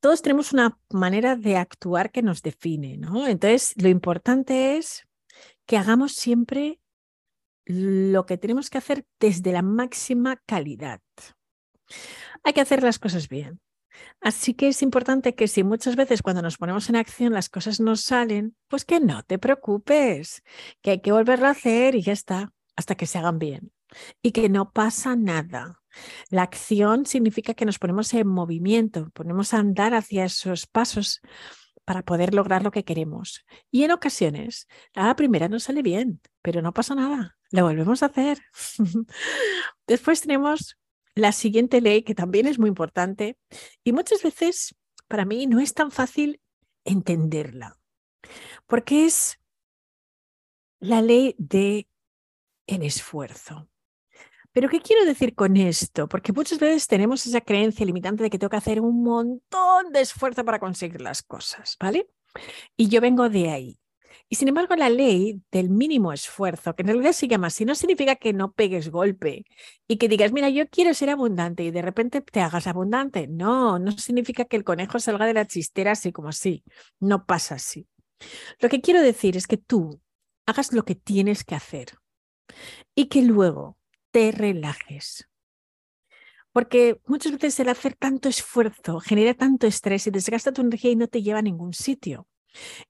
todos 0.00 0.22
tenemos 0.22 0.52
una 0.52 0.78
manera 0.90 1.36
de 1.36 1.56
actuar 1.56 2.10
que 2.10 2.22
nos 2.22 2.42
define, 2.42 2.96
¿no? 2.96 3.26
Entonces, 3.26 3.74
lo 3.76 3.88
importante 3.88 4.76
es 4.76 5.06
que 5.66 5.76
hagamos 5.76 6.12
siempre 6.12 6.80
lo 7.66 8.24
que 8.24 8.38
tenemos 8.38 8.70
que 8.70 8.78
hacer 8.78 9.06
desde 9.20 9.52
la 9.52 9.62
máxima 9.62 10.36
calidad. 10.46 11.00
Hay 12.42 12.52
que 12.52 12.60
hacer 12.60 12.82
las 12.82 12.98
cosas 12.98 13.28
bien. 13.28 13.60
Así 14.20 14.54
que 14.54 14.68
es 14.68 14.82
importante 14.82 15.34
que 15.34 15.48
si 15.48 15.64
muchas 15.64 15.96
veces 15.96 16.22
cuando 16.22 16.40
nos 16.40 16.56
ponemos 16.56 16.88
en 16.88 16.96
acción 16.96 17.32
las 17.32 17.48
cosas 17.48 17.80
no 17.80 17.96
salen, 17.96 18.56
pues 18.68 18.84
que 18.84 19.00
no 19.00 19.22
te 19.24 19.38
preocupes, 19.38 20.42
que 20.82 20.92
hay 20.92 21.00
que 21.00 21.12
volverlo 21.12 21.46
a 21.46 21.50
hacer 21.50 21.94
y 21.94 22.02
ya 22.02 22.12
está, 22.12 22.52
hasta 22.76 22.94
que 22.94 23.06
se 23.06 23.18
hagan 23.18 23.38
bien. 23.38 23.72
Y 24.22 24.32
que 24.32 24.48
no 24.48 24.72
pasa 24.72 25.16
nada. 25.16 25.77
La 26.30 26.42
acción 26.42 27.06
significa 27.06 27.54
que 27.54 27.64
nos 27.64 27.78
ponemos 27.78 28.12
en 28.14 28.28
movimiento, 28.28 29.10
ponemos 29.10 29.54
a 29.54 29.58
andar 29.58 29.94
hacia 29.94 30.24
esos 30.24 30.66
pasos 30.66 31.20
para 31.84 32.02
poder 32.02 32.34
lograr 32.34 32.62
lo 32.62 32.70
que 32.70 32.84
queremos. 32.84 33.46
Y 33.70 33.84
en 33.84 33.92
ocasiones, 33.92 34.68
la 34.94 35.16
primera 35.16 35.48
no 35.48 35.58
sale 35.58 35.82
bien, 35.82 36.20
pero 36.42 36.60
no 36.60 36.74
pasa 36.74 36.94
nada, 36.94 37.38
lo 37.50 37.62
volvemos 37.62 38.02
a 38.02 38.06
hacer. 38.06 38.38
Después 39.86 40.20
tenemos 40.20 40.76
la 41.14 41.32
siguiente 41.32 41.80
ley, 41.80 42.02
que 42.02 42.14
también 42.14 42.46
es 42.46 42.58
muy 42.58 42.68
importante, 42.68 43.38
y 43.82 43.92
muchas 43.92 44.22
veces 44.22 44.76
para 45.08 45.24
mí 45.24 45.46
no 45.46 45.60
es 45.60 45.74
tan 45.74 45.90
fácil 45.90 46.40
entenderla, 46.84 47.78
porque 48.66 49.06
es 49.06 49.40
la 50.80 51.02
ley 51.02 51.34
de 51.38 51.88
el 52.66 52.82
esfuerzo. 52.82 53.68
Pero 54.52 54.68
¿qué 54.68 54.80
quiero 54.80 55.04
decir 55.04 55.34
con 55.34 55.56
esto? 55.56 56.08
Porque 56.08 56.32
muchas 56.32 56.58
veces 56.58 56.86
tenemos 56.86 57.26
esa 57.26 57.40
creencia 57.40 57.86
limitante 57.86 58.22
de 58.22 58.30
que 58.30 58.38
tengo 58.38 58.50
que 58.50 58.56
hacer 58.56 58.80
un 58.80 59.02
montón 59.02 59.92
de 59.92 60.00
esfuerzo 60.00 60.44
para 60.44 60.58
conseguir 60.58 61.00
las 61.00 61.22
cosas, 61.22 61.76
¿vale? 61.80 62.08
Y 62.76 62.88
yo 62.88 63.00
vengo 63.00 63.28
de 63.28 63.50
ahí. 63.50 63.78
Y 64.30 64.36
sin 64.36 64.48
embargo, 64.48 64.76
la 64.76 64.90
ley 64.90 65.42
del 65.50 65.70
mínimo 65.70 66.12
esfuerzo, 66.12 66.74
que 66.74 66.82
en 66.82 66.88
realidad 66.88 67.12
se 67.12 67.28
llama 67.28 67.46
así, 67.46 67.64
no 67.64 67.74
significa 67.74 68.16
que 68.16 68.34
no 68.34 68.52
pegues 68.52 68.90
golpe 68.90 69.44
y 69.86 69.96
que 69.96 70.08
digas, 70.08 70.32
mira, 70.32 70.50
yo 70.50 70.68
quiero 70.68 70.92
ser 70.92 71.10
abundante 71.10 71.64
y 71.64 71.70
de 71.70 71.80
repente 71.80 72.20
te 72.20 72.40
hagas 72.40 72.66
abundante. 72.66 73.26
No, 73.26 73.78
no 73.78 73.92
significa 73.92 74.44
que 74.44 74.56
el 74.56 74.64
conejo 74.64 74.98
salga 74.98 75.24
de 75.24 75.34
la 75.34 75.46
chistera 75.46 75.92
así 75.92 76.12
como 76.12 76.28
así. 76.28 76.62
No 77.00 77.24
pasa 77.24 77.54
así. 77.54 77.86
Lo 78.60 78.68
que 78.68 78.80
quiero 78.80 79.00
decir 79.00 79.36
es 79.36 79.46
que 79.46 79.56
tú 79.56 80.00
hagas 80.46 80.72
lo 80.72 80.84
que 80.84 80.94
tienes 80.94 81.44
que 81.44 81.54
hacer 81.54 81.92
y 82.94 83.06
que 83.06 83.22
luego 83.22 83.78
te 84.18 84.32
relajes. 84.32 85.28
Porque 86.52 87.00
muchas 87.06 87.32
veces 87.32 87.60
el 87.60 87.68
hacer 87.68 87.94
tanto 87.94 88.28
esfuerzo 88.28 88.98
genera 88.98 89.32
tanto 89.34 89.68
estrés 89.68 90.08
y 90.08 90.10
desgasta 90.10 90.50
tu 90.50 90.62
energía 90.62 90.90
y 90.90 90.96
no 90.96 91.06
te 91.06 91.22
lleva 91.22 91.38
a 91.38 91.42
ningún 91.42 91.72
sitio. 91.72 92.26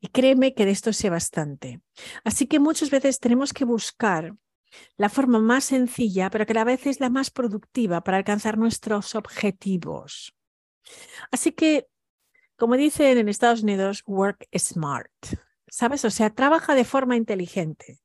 Y 0.01 0.09
créeme 0.09 0.55
que 0.55 0.65
de 0.65 0.71
esto 0.71 0.95
sé 0.95 1.11
bastante. 1.11 1.83
Así 2.25 2.47
que 2.47 2.61
muchas 2.61 2.89
veces 2.89 3.21
tenemos 3.21 3.53
que 3.53 3.67
buscar 3.67 4.35
la 4.97 5.11
forma 5.11 5.39
más 5.39 5.65
sencilla, 5.65 6.31
pero 6.31 6.47
que 6.47 6.53
a 6.53 6.61
la 6.61 6.65
vez 6.65 6.87
es 6.87 6.99
la 6.99 7.11
más 7.11 7.31
productiva 7.31 8.03
para 8.03 8.17
alcanzar 8.17 8.57
nuestros 8.57 9.15
objetivos. 9.15 10.35
Así 11.31 11.53
que, 11.53 11.89
como 12.57 12.77
dicen 12.77 13.19
en 13.19 13.29
Estados 13.29 13.63
Unidos, 13.63 14.03
work 14.07 14.49
smart. 14.57 15.13
¿Sabes? 15.71 16.05
O 16.05 16.11
sea, 16.11 16.31
trabaja 16.31 16.75
de 16.75 16.85
forma 16.85 17.17
inteligente. 17.17 18.01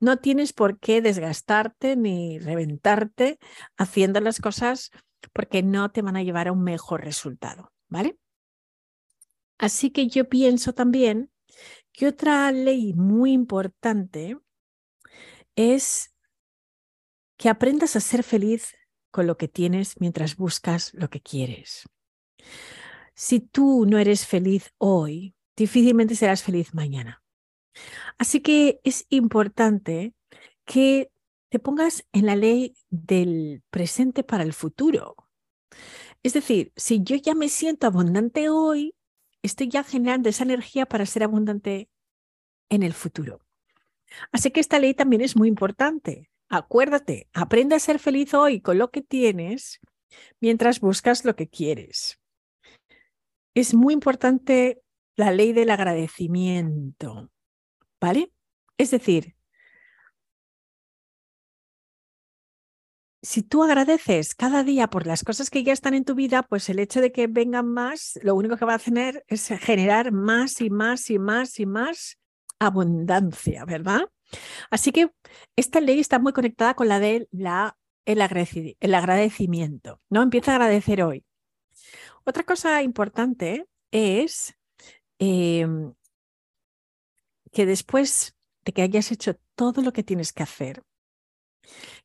No 0.00 0.18
tienes 0.18 0.52
por 0.52 0.78
qué 0.78 1.02
desgastarte 1.02 1.96
ni 1.96 2.38
reventarte 2.38 3.38
haciendo 3.76 4.20
las 4.20 4.40
cosas 4.40 4.90
porque 5.32 5.62
no 5.62 5.90
te 5.90 6.02
van 6.02 6.16
a 6.16 6.22
llevar 6.22 6.48
a 6.48 6.52
un 6.52 6.62
mejor 6.62 7.04
resultado, 7.04 7.72
¿vale? 7.88 8.18
Así 9.58 9.90
que 9.90 10.06
yo 10.06 10.28
pienso 10.28 10.72
también 10.72 11.30
que 11.92 12.06
otra 12.06 12.50
ley 12.52 12.94
muy 12.94 13.32
importante 13.32 14.38
es 15.56 16.14
que 17.36 17.48
aprendas 17.48 17.96
a 17.96 18.00
ser 18.00 18.22
feliz 18.22 18.76
con 19.10 19.26
lo 19.26 19.36
que 19.36 19.48
tienes 19.48 20.00
mientras 20.00 20.36
buscas 20.36 20.92
lo 20.94 21.10
que 21.10 21.20
quieres. 21.20 21.88
Si 23.14 23.40
tú 23.40 23.84
no 23.86 23.98
eres 23.98 24.26
feliz 24.26 24.72
hoy, 24.78 25.34
difícilmente 25.58 26.14
serás 26.14 26.42
feliz 26.42 26.72
mañana. 26.72 27.22
Así 28.16 28.40
que 28.40 28.80
es 28.84 29.06
importante 29.10 30.14
que 30.64 31.10
te 31.50 31.58
pongas 31.58 32.06
en 32.12 32.26
la 32.26 32.36
ley 32.36 32.74
del 32.90 33.62
presente 33.70 34.22
para 34.22 34.44
el 34.44 34.52
futuro. 34.52 35.16
Es 36.22 36.32
decir, 36.32 36.72
si 36.76 37.02
yo 37.02 37.16
ya 37.16 37.34
me 37.34 37.48
siento 37.48 37.86
abundante 37.86 38.50
hoy, 38.50 38.94
estoy 39.42 39.68
ya 39.68 39.82
generando 39.82 40.28
esa 40.28 40.44
energía 40.44 40.86
para 40.86 41.06
ser 41.06 41.24
abundante 41.24 41.88
en 42.70 42.82
el 42.82 42.92
futuro. 42.92 43.40
Así 44.32 44.50
que 44.50 44.60
esta 44.60 44.78
ley 44.78 44.94
también 44.94 45.22
es 45.22 45.36
muy 45.36 45.48
importante. 45.48 46.30
Acuérdate, 46.48 47.28
aprende 47.32 47.74
a 47.74 47.80
ser 47.80 47.98
feliz 47.98 48.32
hoy 48.34 48.60
con 48.60 48.78
lo 48.78 48.90
que 48.90 49.02
tienes 49.02 49.80
mientras 50.40 50.80
buscas 50.80 51.24
lo 51.24 51.36
que 51.36 51.48
quieres. 51.48 52.18
Es 53.54 53.74
muy 53.74 53.94
importante 53.94 54.82
la 55.18 55.32
ley 55.32 55.52
del 55.52 55.70
agradecimiento, 55.70 57.30
¿vale? 58.00 58.32
Es 58.78 58.92
decir, 58.92 59.34
si 63.20 63.42
tú 63.42 63.64
agradeces 63.64 64.36
cada 64.36 64.62
día 64.62 64.88
por 64.88 65.06
las 65.08 65.24
cosas 65.24 65.50
que 65.50 65.64
ya 65.64 65.72
están 65.72 65.94
en 65.94 66.04
tu 66.04 66.14
vida, 66.14 66.44
pues 66.44 66.68
el 66.68 66.78
hecho 66.78 67.00
de 67.00 67.10
que 67.10 67.26
vengan 67.26 67.66
más, 67.66 68.18
lo 68.22 68.36
único 68.36 68.56
que 68.56 68.64
va 68.64 68.74
a 68.74 68.76
hacer 68.76 69.24
es 69.26 69.48
generar 69.48 70.12
más 70.12 70.60
y 70.60 70.70
más 70.70 71.10
y 71.10 71.18
más 71.18 71.58
y 71.58 71.66
más 71.66 72.18
abundancia, 72.60 73.64
¿verdad? 73.64 74.02
Así 74.70 74.92
que 74.92 75.10
esta 75.56 75.80
ley 75.80 75.98
está 75.98 76.20
muy 76.20 76.32
conectada 76.32 76.74
con 76.74 76.86
la 76.86 77.00
de 77.00 77.28
la, 77.32 77.76
el, 78.04 78.20
agradecimiento, 78.20 80.00
¿no? 80.10 80.22
Empieza 80.22 80.52
a 80.52 80.54
agradecer 80.54 81.02
hoy. 81.02 81.24
Otra 82.24 82.44
cosa 82.44 82.82
importante 82.82 83.66
es 83.90 84.57
em, 85.18 85.94
que 87.52 87.66
después 87.66 88.36
de 88.64 88.72
que 88.72 88.82
hayas 88.82 89.10
hecho 89.12 89.36
todo 89.54 89.82
lo 89.82 89.92
que 89.92 90.02
tienes 90.02 90.32
que 90.32 90.42
hacer, 90.42 90.82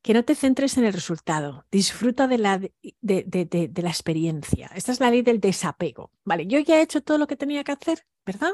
que 0.01 0.13
no 0.13 0.23
te 0.23 0.35
centres 0.35 0.77
en 0.77 0.85
el 0.85 0.93
resultado, 0.93 1.65
disfruta 1.71 2.27
de 2.27 2.37
la, 2.37 2.59
de, 2.59 3.71
la 3.75 3.89
experiencia. 3.89 4.69
Esta 4.75 4.91
es 4.91 4.99
la 4.99 5.09
ley 5.09 5.21
del 5.21 5.39
desapego. 5.39 6.11
Vale, 6.25 6.47
yo 6.47 6.59
ya 6.59 6.77
he 6.77 6.81
hecho 6.81 7.01
todo 7.01 7.17
lo 7.17 7.27
que 7.27 7.37
tenía 7.37 7.63
que 7.63 7.71
hacer, 7.71 8.05
¿verdad? 8.25 8.53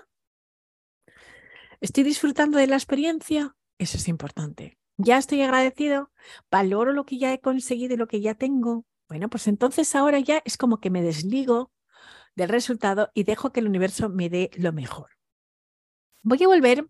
¿Estoy 1.82 2.04
disfrutando 2.04 2.58
de 2.58 2.68
la 2.68 2.76
experiencia? 2.76 3.56
Eso 3.78 3.98
es 3.98 4.08
importante. 4.08 4.78
¿Ya 4.98 5.18
estoy 5.18 5.42
agradecido? 5.42 6.12
¿Valoro 6.52 6.92
lo 6.92 7.06
que 7.06 7.18
ya 7.18 7.34
he 7.34 7.40
conseguido 7.40 7.94
y 7.94 7.98
lo 7.98 8.08
que 8.08 8.22
ya 8.22 8.36
tengo? 8.36 8.86
Bueno, 9.08 9.30
pues 9.30 9.48
entonces 9.48 9.96
ahora 9.96 10.20
ya 10.20 10.42
es 10.46 10.58
como 10.58 10.80
que 10.80 10.90
me 10.90 11.02
desligo 11.02 11.72
del 12.40 12.50
resultado 12.50 13.12
y 13.14 13.24
dejo 13.24 13.52
que 13.52 13.60
el 13.60 13.68
universo 13.68 14.10
me 14.10 14.30
dé 14.30 14.50
lo 14.56 14.74
mejor. 14.74 15.10
Voy 16.24 16.42
a 16.44 16.48
volver 16.48 16.88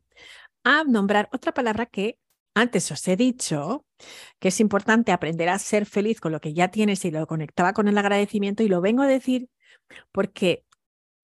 a 0.63 0.83
nombrar 0.83 1.27
otra 1.33 1.53
palabra 1.53 1.85
que 1.85 2.19
antes 2.53 2.91
os 2.91 3.07
he 3.07 3.15
dicho, 3.15 3.85
que 4.39 4.49
es 4.49 4.59
importante 4.59 5.11
aprender 5.11 5.49
a 5.49 5.59
ser 5.59 5.85
feliz 5.85 6.19
con 6.19 6.31
lo 6.31 6.39
que 6.39 6.53
ya 6.53 6.69
tienes 6.69 7.03
y 7.05 7.11
lo 7.11 7.25
conectaba 7.27 7.73
con 7.73 7.87
el 7.87 7.97
agradecimiento 7.97 8.63
y 8.63 8.67
lo 8.67 8.81
vengo 8.81 9.01
a 9.01 9.07
decir 9.07 9.49
porque 10.11 10.65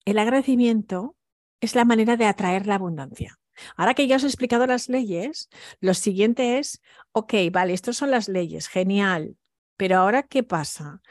el 0.05 0.17
agradecimiento 0.17 1.15
es 1.61 1.75
la 1.75 1.85
manera 1.85 2.17
de 2.17 2.25
atraer 2.25 2.67
la 2.67 2.75
abundancia. 2.75 3.37
Ahora 3.75 3.93
que 3.93 4.07
ya 4.07 4.17
os 4.17 4.23
he 4.23 4.27
explicado 4.27 4.67
las 4.67 4.89
leyes, 4.89 5.49
lo 5.79 5.93
siguiente 5.93 6.57
es, 6.57 6.81
ok, 7.11 7.33
vale, 7.51 7.73
estas 7.73 7.97
son 7.97 8.11
las 8.11 8.27
leyes, 8.27 8.67
genial, 8.67 9.37
pero 9.77 9.97
ahora 9.97 10.23
¿qué 10.23 10.43
pasa? 10.43 11.01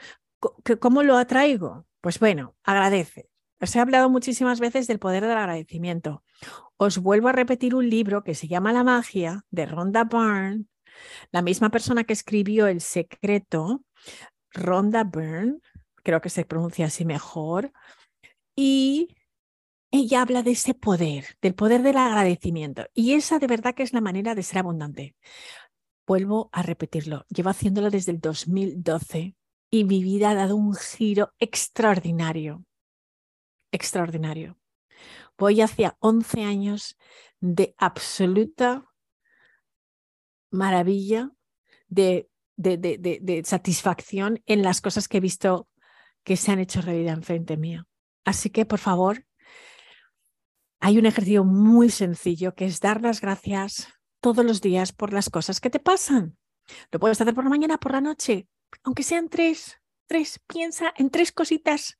¿Cómo 0.79 1.03
lo 1.03 1.17
atraigo? 1.17 1.85
Pues 2.05 2.19
bueno, 2.19 2.55
agradece. 2.63 3.31
Os 3.59 3.75
he 3.75 3.79
hablado 3.79 4.11
muchísimas 4.11 4.59
veces 4.59 4.85
del 4.85 4.99
poder 4.99 5.23
del 5.23 5.39
agradecimiento. 5.39 6.23
Os 6.77 6.99
vuelvo 6.99 7.29
a 7.29 7.31
repetir 7.31 7.73
un 7.73 7.89
libro 7.89 8.23
que 8.23 8.35
se 8.35 8.47
llama 8.47 8.71
La 8.73 8.83
magia 8.83 9.43
de 9.49 9.65
Rhonda 9.65 10.03
Byrne, 10.03 10.65
la 11.31 11.41
misma 11.41 11.71
persona 11.71 12.03
que 12.03 12.13
escribió 12.13 12.67
El 12.67 12.81
secreto, 12.81 13.83
Rhonda 14.51 15.03
Byrne, 15.03 15.57
creo 16.03 16.21
que 16.21 16.29
se 16.29 16.45
pronuncia 16.45 16.85
así 16.85 17.05
mejor, 17.05 17.71
y 18.55 19.15
ella 19.89 20.21
habla 20.21 20.43
de 20.43 20.51
ese 20.51 20.75
poder, 20.75 21.25
del 21.41 21.55
poder 21.55 21.81
del 21.81 21.97
agradecimiento. 21.97 22.85
Y 22.93 23.13
esa 23.13 23.39
de 23.39 23.47
verdad 23.47 23.73
que 23.73 23.81
es 23.81 23.93
la 23.93 24.01
manera 24.01 24.35
de 24.35 24.43
ser 24.43 24.59
abundante. 24.59 25.15
Vuelvo 26.05 26.51
a 26.51 26.61
repetirlo, 26.61 27.25
llevo 27.29 27.49
haciéndolo 27.49 27.89
desde 27.89 28.11
el 28.11 28.19
2012 28.19 29.35
y 29.69 29.83
mi 29.83 30.03
vida 30.03 30.31
ha 30.31 30.35
dado 30.35 30.55
un 30.55 30.75
giro 30.75 31.33
extraordinario, 31.39 32.65
extraordinario. 33.71 34.57
Voy 35.37 35.61
hacia 35.61 35.97
11 35.99 36.43
años 36.43 36.97
de 37.41 37.75
absoluta 37.77 38.85
maravilla, 40.49 41.31
de, 41.87 42.29
de, 42.55 42.77
de, 42.77 42.97
de, 43.21 43.43
satisfacción 43.43 44.41
en 44.45 44.61
las 44.61 44.81
cosas 44.81 45.07
que 45.07 45.17
he 45.17 45.21
visto 45.21 45.67
que 46.23 46.37
se 46.37 46.51
han 46.51 46.59
hecho 46.59 46.81
realidad 46.81 47.15
enfrente 47.15 47.57
mía. 47.57 47.85
Así 48.23 48.49
que, 48.49 48.65
por 48.65 48.79
favor, 48.79 49.25
hay 50.79 50.97
un 50.97 51.05
ejercicio 51.05 51.43
muy 51.43 51.89
sencillo 51.89 52.55
que 52.55 52.65
es 52.65 52.79
dar 52.79 53.01
las 53.01 53.21
gracias 53.21 53.87
todos 54.21 54.45
los 54.45 54.61
días 54.61 54.91
por 54.93 55.13
las 55.13 55.29
cosas 55.29 55.59
que 55.59 55.69
te 55.69 55.79
pasan. 55.79 56.37
Lo 56.91 56.99
puedes 56.99 57.19
hacer 57.21 57.35
por 57.35 57.43
la 57.43 57.49
mañana, 57.49 57.77
por 57.77 57.91
la 57.91 58.01
noche, 58.01 58.47
aunque 58.83 59.03
sean 59.03 59.29
tres, 59.29 59.79
tres. 60.07 60.39
Piensa 60.47 60.93
en 60.97 61.09
tres 61.09 61.31
cositas 61.31 61.97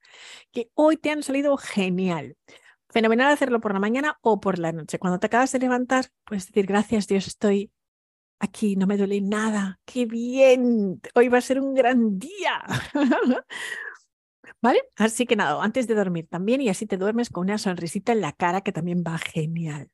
que 0.51 0.69
hoy 0.73 0.97
te 0.97 1.11
han 1.11 1.23
salido 1.23 1.57
genial. 1.57 2.37
Fenomenal 2.89 3.31
hacerlo 3.31 3.59
por 3.59 3.73
la 3.73 3.79
mañana 3.79 4.19
o 4.21 4.39
por 4.39 4.59
la 4.59 4.71
noche. 4.71 4.99
Cuando 4.99 5.19
te 5.19 5.27
acabas 5.27 5.51
de 5.51 5.59
levantar, 5.59 6.05
puedes 6.23 6.47
decir 6.47 6.65
gracias 6.65 7.07
Dios, 7.07 7.27
estoy 7.27 7.71
aquí, 8.39 8.75
no 8.75 8.87
me 8.87 8.97
duele 8.97 9.21
nada. 9.21 9.79
Qué 9.85 10.05
bien, 10.05 11.01
hoy 11.13 11.27
va 11.27 11.39
a 11.39 11.41
ser 11.41 11.59
un 11.59 11.73
gran 11.73 12.17
día. 12.17 12.63
¿Vale? 14.61 14.81
Así 14.95 15.25
que 15.25 15.35
nada, 15.35 15.61
antes 15.63 15.87
de 15.87 15.95
dormir 15.95 16.27
también 16.29 16.61
y 16.61 16.69
así 16.69 16.85
te 16.85 16.97
duermes 16.97 17.29
con 17.29 17.43
una 17.43 17.57
sonrisita 17.57 18.13
en 18.13 18.21
la 18.21 18.33
cara 18.33 18.61
que 18.61 18.71
también 18.71 19.03
va 19.05 19.17
genial. 19.17 19.89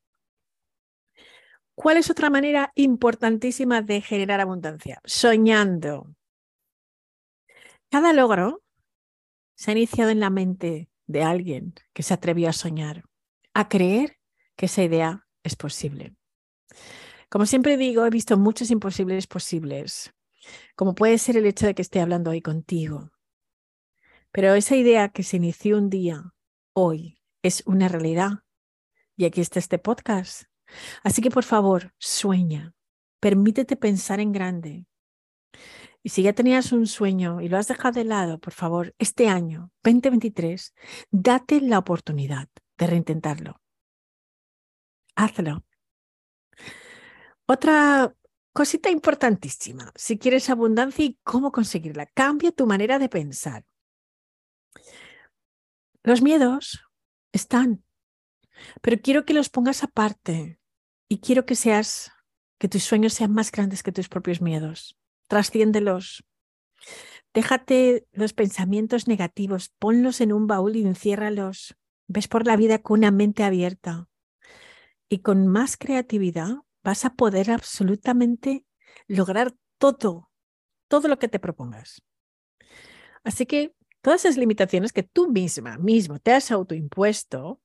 ¿Cuál 1.73 1.97
es 1.97 2.09
otra 2.09 2.29
manera 2.29 2.71
importantísima 2.75 3.81
de 3.81 4.01
generar 4.01 4.39
abundancia? 4.41 5.01
Soñando. 5.03 6.13
Cada 7.91 8.13
logro 8.13 8.63
se 9.53 9.69
ha 9.69 9.73
iniciado 9.73 10.11
en 10.11 10.21
la 10.21 10.29
mente 10.29 10.89
de 11.07 11.23
alguien 11.23 11.73
que 11.93 12.03
se 12.03 12.13
atrevió 12.13 12.47
a 12.47 12.53
soñar, 12.53 13.03
a 13.53 13.67
creer 13.67 14.17
que 14.55 14.67
esa 14.67 14.81
idea 14.81 15.27
es 15.43 15.57
posible. 15.57 16.15
Como 17.29 17.45
siempre 17.45 17.75
digo, 17.75 18.05
he 18.05 18.09
visto 18.09 18.37
muchos 18.37 18.71
imposibles 18.71 19.27
posibles, 19.27 20.13
como 20.75 20.95
puede 20.95 21.17
ser 21.17 21.35
el 21.35 21.45
hecho 21.45 21.65
de 21.65 21.75
que 21.75 21.81
esté 21.81 21.99
hablando 21.99 22.31
hoy 22.31 22.41
contigo, 22.41 23.11
pero 24.31 24.53
esa 24.53 24.77
idea 24.77 25.09
que 25.09 25.23
se 25.23 25.35
inició 25.35 25.77
un 25.77 25.89
día, 25.89 26.33
hoy, 26.71 27.19
es 27.43 27.61
una 27.65 27.89
realidad. 27.89 28.45
Y 29.17 29.25
aquí 29.25 29.41
está 29.41 29.59
este 29.59 29.79
podcast. 29.79 30.43
Así 31.03 31.21
que 31.21 31.29
por 31.29 31.43
favor, 31.43 31.93
sueña, 31.97 32.73
permítete 33.19 33.75
pensar 33.75 34.21
en 34.21 34.31
grande. 34.31 34.85
Y 36.03 36.09
si 36.09 36.23
ya 36.23 36.33
tenías 36.33 36.71
un 36.71 36.87
sueño 36.87 37.41
y 37.41 37.49
lo 37.49 37.57
has 37.57 37.67
dejado 37.67 37.93
de 37.93 38.05
lado, 38.05 38.39
por 38.39 38.53
favor, 38.53 38.95
este 38.97 39.27
año, 39.27 39.71
2023, 39.83 40.73
date 41.11 41.61
la 41.61 41.77
oportunidad 41.77 42.49
de 42.77 42.87
reintentarlo. 42.87 43.61
Hazlo. 45.15 45.63
Otra 47.45 48.15
cosita 48.53 48.89
importantísima, 48.89 49.91
si 49.95 50.17
quieres 50.17 50.49
abundancia 50.49 51.05
y 51.05 51.19
cómo 51.23 51.51
conseguirla, 51.51 52.07
cambia 52.07 52.51
tu 52.51 52.65
manera 52.65 52.97
de 52.97 53.09
pensar. 53.09 53.63
Los 56.03 56.21
miedos 56.21 56.83
están, 57.31 57.83
pero 58.81 58.99
quiero 59.01 59.25
que 59.25 59.33
los 59.33 59.49
pongas 59.49 59.83
aparte 59.83 60.59
y 61.07 61.19
quiero 61.19 61.45
que 61.45 61.55
seas, 61.55 62.11
que 62.57 62.67
tus 62.67 62.83
sueños 62.83 63.13
sean 63.13 63.33
más 63.33 63.51
grandes 63.51 63.83
que 63.83 63.91
tus 63.91 64.09
propios 64.09 64.41
miedos. 64.41 64.97
Trasciéndelos. 65.31 66.25
Déjate 67.33 68.05
los 68.11 68.33
pensamientos 68.33 69.07
negativos, 69.07 69.69
ponlos 69.79 70.19
en 70.19 70.33
un 70.33 70.45
baúl 70.45 70.75
y 70.75 70.81
enciérralos. 70.81 71.77
Ves 72.09 72.27
por 72.27 72.45
la 72.45 72.57
vida 72.57 72.79
con 72.79 72.99
una 72.99 73.11
mente 73.11 73.45
abierta. 73.45 74.09
Y 75.07 75.19
con 75.19 75.47
más 75.47 75.77
creatividad 75.77 76.55
vas 76.83 77.05
a 77.05 77.13
poder 77.13 77.49
absolutamente 77.49 78.65
lograr 79.07 79.55
todo, 79.77 80.29
todo 80.89 81.07
lo 81.07 81.17
que 81.17 81.29
te 81.29 81.39
propongas. 81.39 82.01
Así 83.23 83.45
que 83.45 83.73
todas 84.01 84.25
esas 84.25 84.35
limitaciones 84.35 84.91
que 84.91 85.03
tú 85.03 85.31
misma, 85.31 85.77
mismo 85.77 86.19
te 86.19 86.33
has 86.33 86.51
autoimpuesto, 86.51 87.61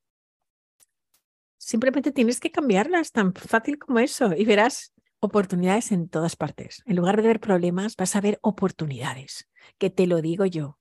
simplemente 1.58 2.12
tienes 2.12 2.38
que 2.38 2.52
cambiarlas 2.52 3.10
tan 3.10 3.34
fácil 3.34 3.76
como 3.76 3.98
eso 3.98 4.32
y 4.36 4.44
verás 4.44 4.92
oportunidades 5.20 5.92
en 5.92 6.08
todas 6.08 6.36
partes. 6.36 6.82
En 6.86 6.96
lugar 6.96 7.20
de 7.20 7.28
ver 7.28 7.40
problemas, 7.40 7.96
vas 7.96 8.16
a 8.16 8.20
ver 8.20 8.38
oportunidades, 8.42 9.48
que 9.78 9.90
te 9.90 10.06
lo 10.06 10.20
digo 10.22 10.46
yo. 10.46 10.78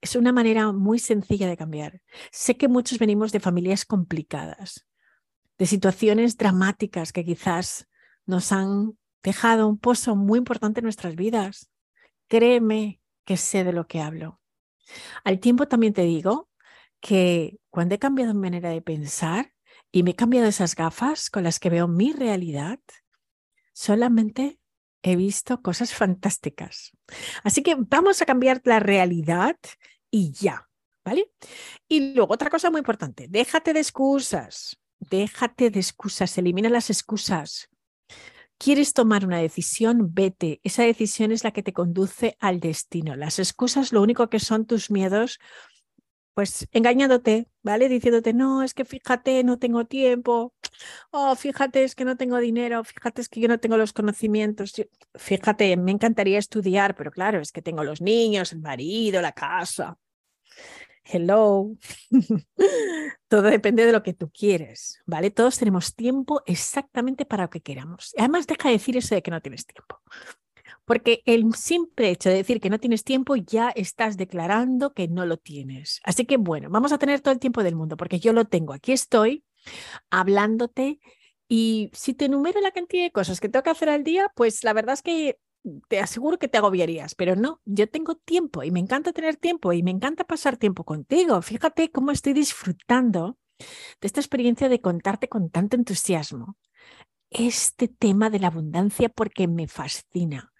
Es 0.00 0.16
una 0.16 0.32
manera 0.32 0.72
muy 0.72 0.98
sencilla 0.98 1.48
de 1.48 1.56
cambiar. 1.56 2.00
Sé 2.30 2.56
que 2.56 2.68
muchos 2.68 2.98
venimos 2.98 3.30
de 3.32 3.40
familias 3.40 3.84
complicadas, 3.84 4.86
de 5.58 5.66
situaciones 5.66 6.36
dramáticas 6.36 7.12
que 7.12 7.24
quizás 7.24 7.88
nos 8.26 8.52
han 8.52 8.98
dejado 9.22 9.68
un 9.68 9.78
pozo 9.78 10.16
muy 10.16 10.38
importante 10.38 10.80
en 10.80 10.84
nuestras 10.84 11.14
vidas. 11.14 11.70
Créeme 12.28 13.00
que 13.24 13.36
sé 13.36 13.62
de 13.64 13.72
lo 13.72 13.86
que 13.86 14.00
hablo. 14.00 14.40
Al 15.24 15.38
tiempo 15.38 15.68
también 15.68 15.92
te 15.92 16.02
digo 16.02 16.48
que 17.00 17.58
cuando 17.70 17.94
he 17.94 17.98
cambiado 17.98 18.34
mi 18.34 18.40
manera 18.40 18.70
de 18.70 18.82
pensar 18.82 19.52
y 19.90 20.02
me 20.02 20.12
he 20.12 20.16
cambiado 20.16 20.48
esas 20.48 20.74
gafas 20.74 21.30
con 21.30 21.44
las 21.44 21.60
que 21.60 21.70
veo 21.70 21.86
mi 21.86 22.12
realidad, 22.12 22.80
solamente 23.72 24.58
he 25.02 25.16
visto 25.16 25.62
cosas 25.62 25.94
fantásticas. 25.94 26.92
Así 27.42 27.62
que 27.62 27.76
vamos 27.76 28.22
a 28.22 28.26
cambiar 28.26 28.62
la 28.64 28.80
realidad 28.80 29.56
y 30.10 30.32
ya, 30.32 30.68
¿vale? 31.04 31.30
Y 31.88 32.14
luego 32.14 32.34
otra 32.34 32.50
cosa 32.50 32.70
muy 32.70 32.78
importante, 32.78 33.26
déjate 33.28 33.72
de 33.72 33.80
excusas, 33.80 34.78
déjate 34.98 35.70
de 35.70 35.80
excusas, 35.80 36.36
elimina 36.38 36.68
las 36.68 36.90
excusas. 36.90 37.68
¿Quieres 38.58 38.92
tomar 38.92 39.26
una 39.26 39.38
decisión? 39.38 40.14
Vete. 40.14 40.60
Esa 40.62 40.84
decisión 40.84 41.32
es 41.32 41.42
la 41.42 41.50
que 41.50 41.64
te 41.64 41.72
conduce 41.72 42.36
al 42.38 42.60
destino. 42.60 43.16
Las 43.16 43.40
excusas 43.40 43.92
lo 43.92 44.00
único 44.00 44.30
que 44.30 44.38
son 44.38 44.66
tus 44.66 44.88
miedos, 44.88 45.40
pues 46.34 46.66
engañándote, 46.72 47.48
¿vale? 47.62 47.88
Diciéndote, 47.88 48.32
no, 48.32 48.62
es 48.62 48.74
que 48.74 48.84
fíjate, 48.84 49.44
no 49.44 49.58
tengo 49.58 49.84
tiempo. 49.84 50.54
Oh, 51.10 51.34
fíjate, 51.36 51.84
es 51.84 51.94
que 51.94 52.04
no 52.04 52.16
tengo 52.16 52.38
dinero. 52.38 52.82
Fíjate, 52.84 53.22
es 53.22 53.28
que 53.28 53.40
yo 53.40 53.48
no 53.48 53.60
tengo 53.60 53.76
los 53.76 53.92
conocimientos. 53.92 54.74
Fíjate, 55.14 55.76
me 55.76 55.92
encantaría 55.92 56.38
estudiar, 56.38 56.94
pero 56.96 57.10
claro, 57.10 57.40
es 57.40 57.52
que 57.52 57.62
tengo 57.62 57.84
los 57.84 58.00
niños, 58.00 58.52
el 58.52 58.60
marido, 58.60 59.20
la 59.22 59.32
casa 59.32 59.98
hello. 61.04 61.76
Todo 63.28 63.42
depende 63.42 63.86
de 63.86 63.92
lo 63.92 64.02
que 64.02 64.14
tú 64.14 64.30
quieres, 64.30 65.00
¿vale? 65.06 65.30
Todos 65.30 65.58
tenemos 65.58 65.94
tiempo 65.94 66.42
exactamente 66.46 67.24
para 67.24 67.44
lo 67.44 67.50
que 67.50 67.60
queramos. 67.60 68.14
Además, 68.18 68.46
deja 68.46 68.68
de 68.68 68.74
decir 68.74 68.96
eso 68.96 69.14
de 69.14 69.22
que 69.22 69.30
no 69.30 69.40
tienes 69.40 69.66
tiempo. 69.66 70.00
Porque 70.84 71.22
el 71.26 71.54
simple 71.54 72.10
hecho 72.10 72.28
de 72.28 72.36
decir 72.36 72.60
que 72.60 72.70
no 72.70 72.78
tienes 72.80 73.04
tiempo 73.04 73.36
ya 73.36 73.70
estás 73.70 74.16
declarando 74.16 74.92
que 74.92 75.08
no 75.08 75.26
lo 75.26 75.36
tienes. 75.36 76.00
Así 76.04 76.26
que 76.26 76.36
bueno, 76.38 76.70
vamos 76.70 76.92
a 76.92 76.98
tener 76.98 77.20
todo 77.20 77.32
el 77.34 77.40
tiempo 77.40 77.62
del 77.62 77.76
mundo 77.76 77.96
porque 77.96 78.20
yo 78.20 78.32
lo 78.32 78.44
tengo. 78.46 78.72
Aquí 78.72 78.92
estoy 78.92 79.44
hablándote 80.10 81.00
Y 81.48 81.90
si 81.94 82.14
te 82.14 82.26
enumero 82.26 82.60
la 82.60 82.72
cantidad 82.72 83.04
de 83.04 83.12
cosas 83.12 83.40
que 83.40 83.48
tengo 83.48 83.62
que 83.64 83.70
hacer 83.70 83.88
al 83.90 84.04
día, 84.04 84.30
pues 84.34 84.64
la 84.64 84.72
verdad 84.72 84.94
es 84.94 85.02
que 85.02 85.38
te 85.88 86.00
aseguro 86.00 86.38
que 86.38 86.48
te 86.48 86.58
agobiarías, 86.58 87.14
pero 87.14 87.36
no, 87.36 87.60
yo 87.64 87.88
tengo 87.88 88.16
tiempo 88.16 88.62
y 88.64 88.70
me 88.72 88.80
encanta 88.80 89.12
tener 89.12 89.36
tiempo 89.36 89.72
y 89.72 89.82
me 89.82 89.90
encanta 89.92 90.24
pasar 90.24 90.56
tiempo 90.56 90.84
contigo. 90.84 91.42
Fíjate 91.42 91.90
cómo 91.92 92.10
estoy 92.10 92.32
disfrutando 92.32 93.38
de 94.00 94.06
esta 94.08 94.20
experiencia 94.20 94.68
de 94.68 94.80
contarte 94.80 95.28
con 95.28 95.50
tanto 95.50 95.76
entusiasmo 95.76 96.56
este 97.30 97.88
tema 97.88 98.30
de 98.30 98.40
la 98.40 98.48
abundancia 98.48 99.08
porque 99.10 99.48
me 99.48 99.68
fascina, 99.68 100.51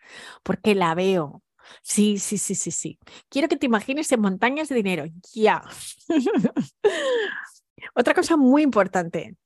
porque 0.42 0.74
la 0.74 0.94
veo. 0.94 1.42
Sí, 1.82 2.18
sí, 2.18 2.38
sí, 2.38 2.54
sí, 2.54 2.70
sí. 2.70 2.98
Quiero 3.28 3.48
que 3.48 3.56
te 3.56 3.66
imagines 3.66 4.10
en 4.12 4.20
montañas 4.20 4.68
de 4.68 4.74
dinero. 4.74 5.04
Ya. 5.34 5.62
Otra 7.94 8.14
cosa 8.14 8.36
muy 8.36 8.62
importante, 8.62 9.36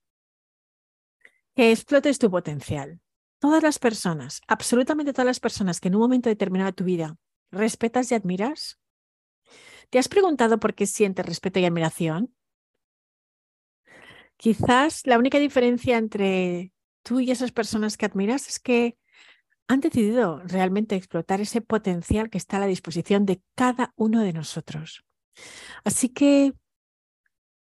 que 1.54 1.72
explotes 1.72 2.18
tu 2.18 2.30
potencial. 2.30 3.00
Todas 3.38 3.62
las 3.62 3.78
personas, 3.78 4.40
absolutamente 4.46 5.12
todas 5.12 5.26
las 5.26 5.40
personas 5.40 5.80
que 5.80 5.88
en 5.88 5.94
un 5.94 6.02
momento 6.02 6.28
determinado 6.28 6.70
de 6.70 6.74
tu 6.74 6.84
vida 6.84 7.16
respetas 7.50 8.10
y 8.10 8.14
admiras, 8.14 8.78
¿te 9.90 9.98
has 9.98 10.08
preguntado 10.08 10.58
por 10.58 10.74
qué 10.74 10.86
sientes 10.86 11.24
respeto 11.24 11.58
y 11.58 11.64
admiración? 11.64 12.34
Quizás 14.36 15.06
la 15.06 15.18
única 15.18 15.38
diferencia 15.38 15.96
entre 15.96 16.72
tú 17.02 17.20
y 17.20 17.30
esas 17.30 17.52
personas 17.52 17.96
que 17.96 18.06
admiras 18.06 18.48
es 18.48 18.58
que 18.58 18.98
han 19.68 19.80
decidido 19.80 20.40
realmente 20.44 20.94
explotar 20.94 21.40
ese 21.40 21.60
potencial 21.60 22.30
que 22.30 22.38
está 22.38 22.56
a 22.56 22.60
la 22.60 22.66
disposición 22.66 23.26
de 23.26 23.42
cada 23.54 23.92
uno 23.96 24.22
de 24.22 24.32
nosotros. 24.32 25.04
Así 25.84 26.08
que 26.08 26.52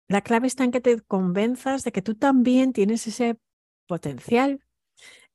la 0.08 0.22
clave 0.22 0.48
está 0.48 0.64
en 0.64 0.72
que 0.72 0.82
te 0.82 1.02
convenzas 1.02 1.84
de 1.84 1.92
que 1.92 2.02
tú 2.02 2.16
también 2.16 2.74
tienes 2.74 3.08
ese 3.08 3.40
potencial 3.88 4.64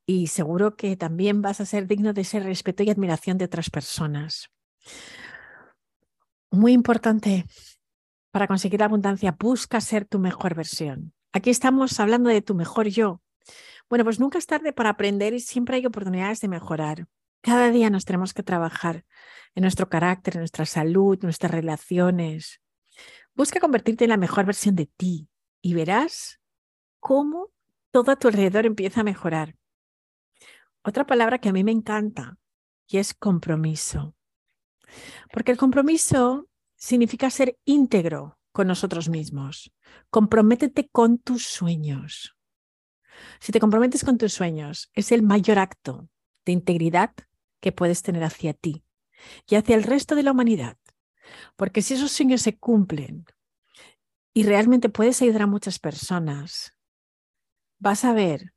y 0.06 0.28
seguro 0.28 0.76
que 0.76 0.96
también 0.96 1.42
vas 1.42 1.60
a 1.60 1.66
ser 1.66 1.86
digno 1.86 2.12
de 2.12 2.22
ese 2.22 2.40
respeto 2.40 2.82
y 2.82 2.90
admiración 2.90 3.38
de 3.38 3.44
otras 3.44 3.70
personas. 3.70 4.50
Muy 6.50 6.72
importante 6.72 7.46
para 8.32 8.46
conseguir 8.46 8.82
abundancia, 8.82 9.36
busca 9.38 9.80
ser 9.80 10.04
tu 10.04 10.18
mejor 10.18 10.54
versión. 10.54 11.12
Aquí 11.32 11.50
estamos 11.50 11.98
hablando 11.98 12.30
de 12.30 12.42
tu 12.42 12.54
mejor 12.54 12.88
yo. 12.88 13.22
Bueno, 13.90 14.04
pues 14.04 14.20
nunca 14.20 14.38
es 14.38 14.46
tarde 14.46 14.72
para 14.72 14.90
aprender 14.90 15.34
y 15.34 15.40
siempre 15.40 15.76
hay 15.76 15.84
oportunidades 15.84 16.40
de 16.40 16.46
mejorar. 16.46 17.08
Cada 17.40 17.72
día 17.72 17.90
nos 17.90 18.04
tenemos 18.04 18.32
que 18.32 18.44
trabajar 18.44 19.04
en 19.56 19.62
nuestro 19.62 19.88
carácter, 19.88 20.36
en 20.36 20.42
nuestra 20.42 20.64
salud, 20.64 21.18
nuestras 21.22 21.50
relaciones. 21.50 22.60
Busca 23.34 23.58
convertirte 23.58 24.04
en 24.04 24.10
la 24.10 24.16
mejor 24.16 24.46
versión 24.46 24.76
de 24.76 24.86
ti 24.86 25.28
y 25.60 25.74
verás 25.74 26.40
cómo 27.00 27.50
todo 27.90 28.12
a 28.12 28.16
tu 28.16 28.28
alrededor 28.28 28.64
empieza 28.64 29.00
a 29.00 29.04
mejorar. 29.04 29.56
Otra 30.84 31.04
palabra 31.04 31.38
que 31.38 31.48
a 31.48 31.52
mí 31.52 31.64
me 31.64 31.72
encanta 31.72 32.38
y 32.86 32.98
es 32.98 33.12
compromiso. 33.12 34.14
Porque 35.32 35.50
el 35.50 35.58
compromiso 35.58 36.48
significa 36.76 37.28
ser 37.28 37.58
íntegro 37.64 38.38
con 38.52 38.68
nosotros 38.68 39.08
mismos. 39.08 39.72
Comprométete 40.10 40.88
con 40.88 41.18
tus 41.18 41.46
sueños. 41.46 42.36
Si 43.40 43.52
te 43.52 43.60
comprometes 43.60 44.04
con 44.04 44.18
tus 44.18 44.32
sueños, 44.32 44.90
es 44.94 45.12
el 45.12 45.22
mayor 45.22 45.58
acto 45.58 46.08
de 46.44 46.52
integridad 46.52 47.12
que 47.60 47.72
puedes 47.72 48.02
tener 48.02 48.24
hacia 48.24 48.54
ti 48.54 48.84
y 49.46 49.56
hacia 49.56 49.76
el 49.76 49.82
resto 49.82 50.14
de 50.14 50.22
la 50.22 50.32
humanidad. 50.32 50.76
Porque 51.56 51.82
si 51.82 51.94
esos 51.94 52.12
sueños 52.12 52.42
se 52.42 52.58
cumplen 52.58 53.24
y 54.32 54.44
realmente 54.44 54.88
puedes 54.88 55.20
ayudar 55.22 55.42
a 55.42 55.46
muchas 55.46 55.78
personas, 55.78 56.74
vas 57.78 58.04
a 58.04 58.12
ver 58.12 58.52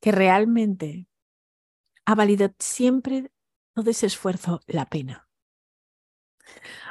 que 0.00 0.12
realmente 0.12 1.08
ha 2.04 2.14
valido 2.14 2.54
siempre 2.58 3.30
todo 3.74 3.90
ese 3.90 4.06
esfuerzo 4.06 4.60
la 4.66 4.86
pena. 4.86 5.28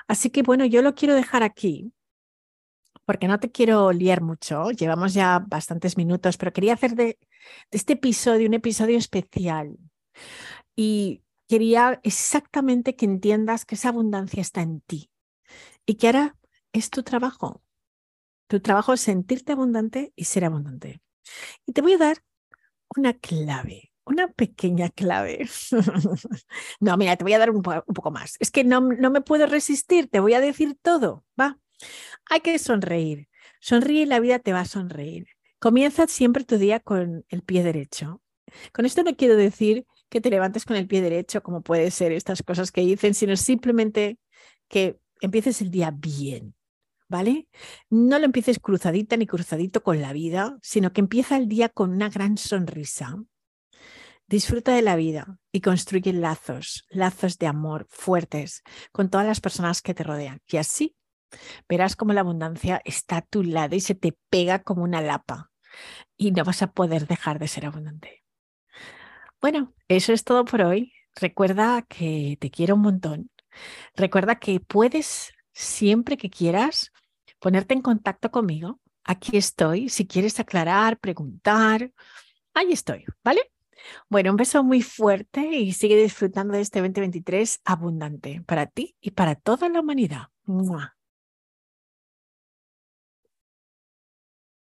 Así 0.08 0.30
que 0.30 0.44
bueno, 0.44 0.66
yo 0.66 0.82
lo 0.82 0.96
quiero 0.96 1.16
dejar 1.16 1.44
aquí 1.44 1.94
porque 3.08 3.30
no 3.30 3.40
te 3.40 3.52
quiero 3.52 3.94
liar 3.94 4.22
mucho. 4.22 4.70
Llevamos 4.72 5.14
ya 5.14 5.40
bastantes 5.40 5.96
minutos, 5.96 6.36
pero 6.36 6.52
quería 6.52 6.74
hacer 6.74 6.94
de, 6.94 7.18
este 7.72 7.94
episodio 7.94 8.50
un 8.50 8.54
episodio 8.54 8.98
especial. 8.98 9.78
Y 10.76 11.24
quería 11.48 12.02
exactamente 12.04 12.98
que 12.98 13.06
entiendas 13.06 13.64
que 13.64 13.76
esa 13.76 13.90
abundancia 13.90 14.42
está 14.42 14.62
en 14.62 14.82
ti 14.82 15.10
y 15.86 15.96
que 15.96 16.08
ahora 16.08 16.36
es 16.74 16.90
tu 16.90 17.02
trabajo. 17.02 17.64
Tu 18.48 18.60
trabajo 18.60 18.92
es 18.92 19.02
sentirte 19.02 19.54
abundante 19.54 20.12
y 20.18 20.26
ser 20.26 20.44
abundante. 20.44 21.02
Y 21.66 21.72
te 21.72 21.82
voy 21.82 21.94
a 21.94 21.98
dar 22.00 22.18
una 22.94 23.14
clave, 23.14 23.94
una 24.04 24.28
pequeña 24.28 24.90
clave. 24.90 25.48
no, 26.82 26.98
mira, 26.98 27.16
te 27.16 27.24
voy 27.24 27.34
a 27.34 27.40
dar 27.40 27.52
un, 27.52 27.62
poco 27.62 28.12
más. 28.12 28.36
Es 28.42 28.52
que 28.52 28.66
no, 28.66 28.82
no 28.82 29.12
me 29.12 29.22
puedo 29.22 29.48
resistir, 29.48 30.10
te 30.10 30.20
voy 30.20 30.34
a 30.34 30.42
decir 30.42 30.78
todo. 30.82 31.24
Va. 31.40 31.58
Hay 32.30 32.42
que 32.42 32.58
sonreír. 32.60 33.28
Sonríe 33.60 34.04
y 34.04 34.06
la 34.06 34.20
vida 34.20 34.40
te 34.40 34.54
va 34.54 34.62
a 34.62 34.66
sonreír. 34.66 35.28
Comienza 35.60 36.08
siempre 36.08 36.44
tu 36.44 36.58
día 36.58 36.80
con 36.80 37.26
el 37.30 37.42
pie 37.42 37.64
derecho. 37.64 38.22
Con 38.74 38.86
esto 38.86 39.04
no 39.04 39.16
quiero 39.16 39.36
decir 39.36 39.86
que 40.10 40.22
te 40.22 40.30
levantes 40.30 40.66
con 40.66 40.78
el 40.78 40.88
pie 40.88 41.02
derecho, 41.02 41.42
como 41.44 41.62
puede 41.62 41.92
ser 41.92 42.12
estas 42.12 42.44
cosas 42.44 42.72
que 42.72 42.82
dicen, 42.82 43.14
sino 43.14 43.36
simplemente 43.36 44.20
que 44.68 45.00
empieces 45.22 45.62
el 45.62 45.72
día 45.72 45.92
bien, 45.92 46.56
¿vale? 47.10 47.48
No 47.90 48.20
lo 48.20 48.26
empieces 48.26 48.60
cruzadita 48.60 49.18
ni 49.18 49.28
cruzadito 49.28 49.84
con 49.84 50.02
la 50.02 50.14
vida, 50.14 50.58
sino 50.62 50.94
que 50.94 51.02
empieza 51.02 51.38
el 51.38 51.48
día 51.48 51.70
con 51.70 51.92
una 51.92 52.10
gran 52.10 52.38
sonrisa. 52.38 53.18
Disfruta 54.28 54.76
de 54.76 54.82
la 54.82 54.98
vida 54.98 55.40
y 55.54 55.62
construye 55.62 56.12
lazos, 56.12 56.86
lazos 56.90 57.38
de 57.38 57.48
amor 57.48 57.88
fuertes 57.90 58.62
con 58.92 59.10
todas 59.10 59.26
las 59.26 59.40
personas 59.40 59.82
que 59.82 59.94
te 59.94 60.04
rodean. 60.04 60.42
Y 60.48 60.58
así 60.58 60.97
verás 61.68 61.96
como 61.96 62.14
la 62.14 62.22
abundancia 62.22 62.82
está 62.86 63.18
a 63.18 63.22
tu 63.22 63.44
lado 63.44 63.76
y 63.76 63.82
se 63.82 63.96
te 63.96 64.18
pega 64.30 64.64
como 64.64 64.84
una 64.84 65.02
lapa 65.02 65.52
y 66.16 66.32
no 66.32 66.44
vas 66.44 66.62
a 66.62 66.72
poder 66.72 67.08
dejar 67.08 67.40
de 67.40 67.48
ser 67.48 67.66
abundante. 67.66 68.24
Bueno, 69.42 69.74
eso 69.88 70.14
es 70.14 70.24
todo 70.24 70.46
por 70.46 70.62
hoy. 70.62 70.94
Recuerda 71.16 71.84
que 71.84 72.38
te 72.40 72.50
quiero 72.50 72.76
un 72.76 72.82
montón. 72.82 73.30
Recuerda 73.96 74.36
que 74.36 74.60
puedes 74.60 75.34
siempre 75.54 76.18
que 76.18 76.30
quieras 76.30 76.92
ponerte 77.40 77.74
en 77.74 77.82
contacto 77.82 78.32
conmigo. 78.32 78.80
Aquí 79.04 79.38
estoy. 79.38 79.90
Si 79.90 80.08
quieres 80.08 80.40
aclarar, 80.40 81.00
preguntar, 81.00 81.92
ahí 82.54 82.72
estoy, 82.72 83.06
¿vale? 83.24 83.52
Bueno, 84.10 84.32
un 84.32 84.38
beso 84.38 84.64
muy 84.64 84.82
fuerte 84.82 85.42
y 85.42 85.74
sigue 85.74 86.02
disfrutando 86.02 86.56
de 86.56 86.62
este 86.62 86.80
2023 86.80 87.62
abundante 87.64 88.42
para 88.46 88.66
ti 88.66 88.96
y 89.00 89.12
para 89.12 89.36
toda 89.36 89.70
la 89.70 89.82
humanidad. 89.82 90.28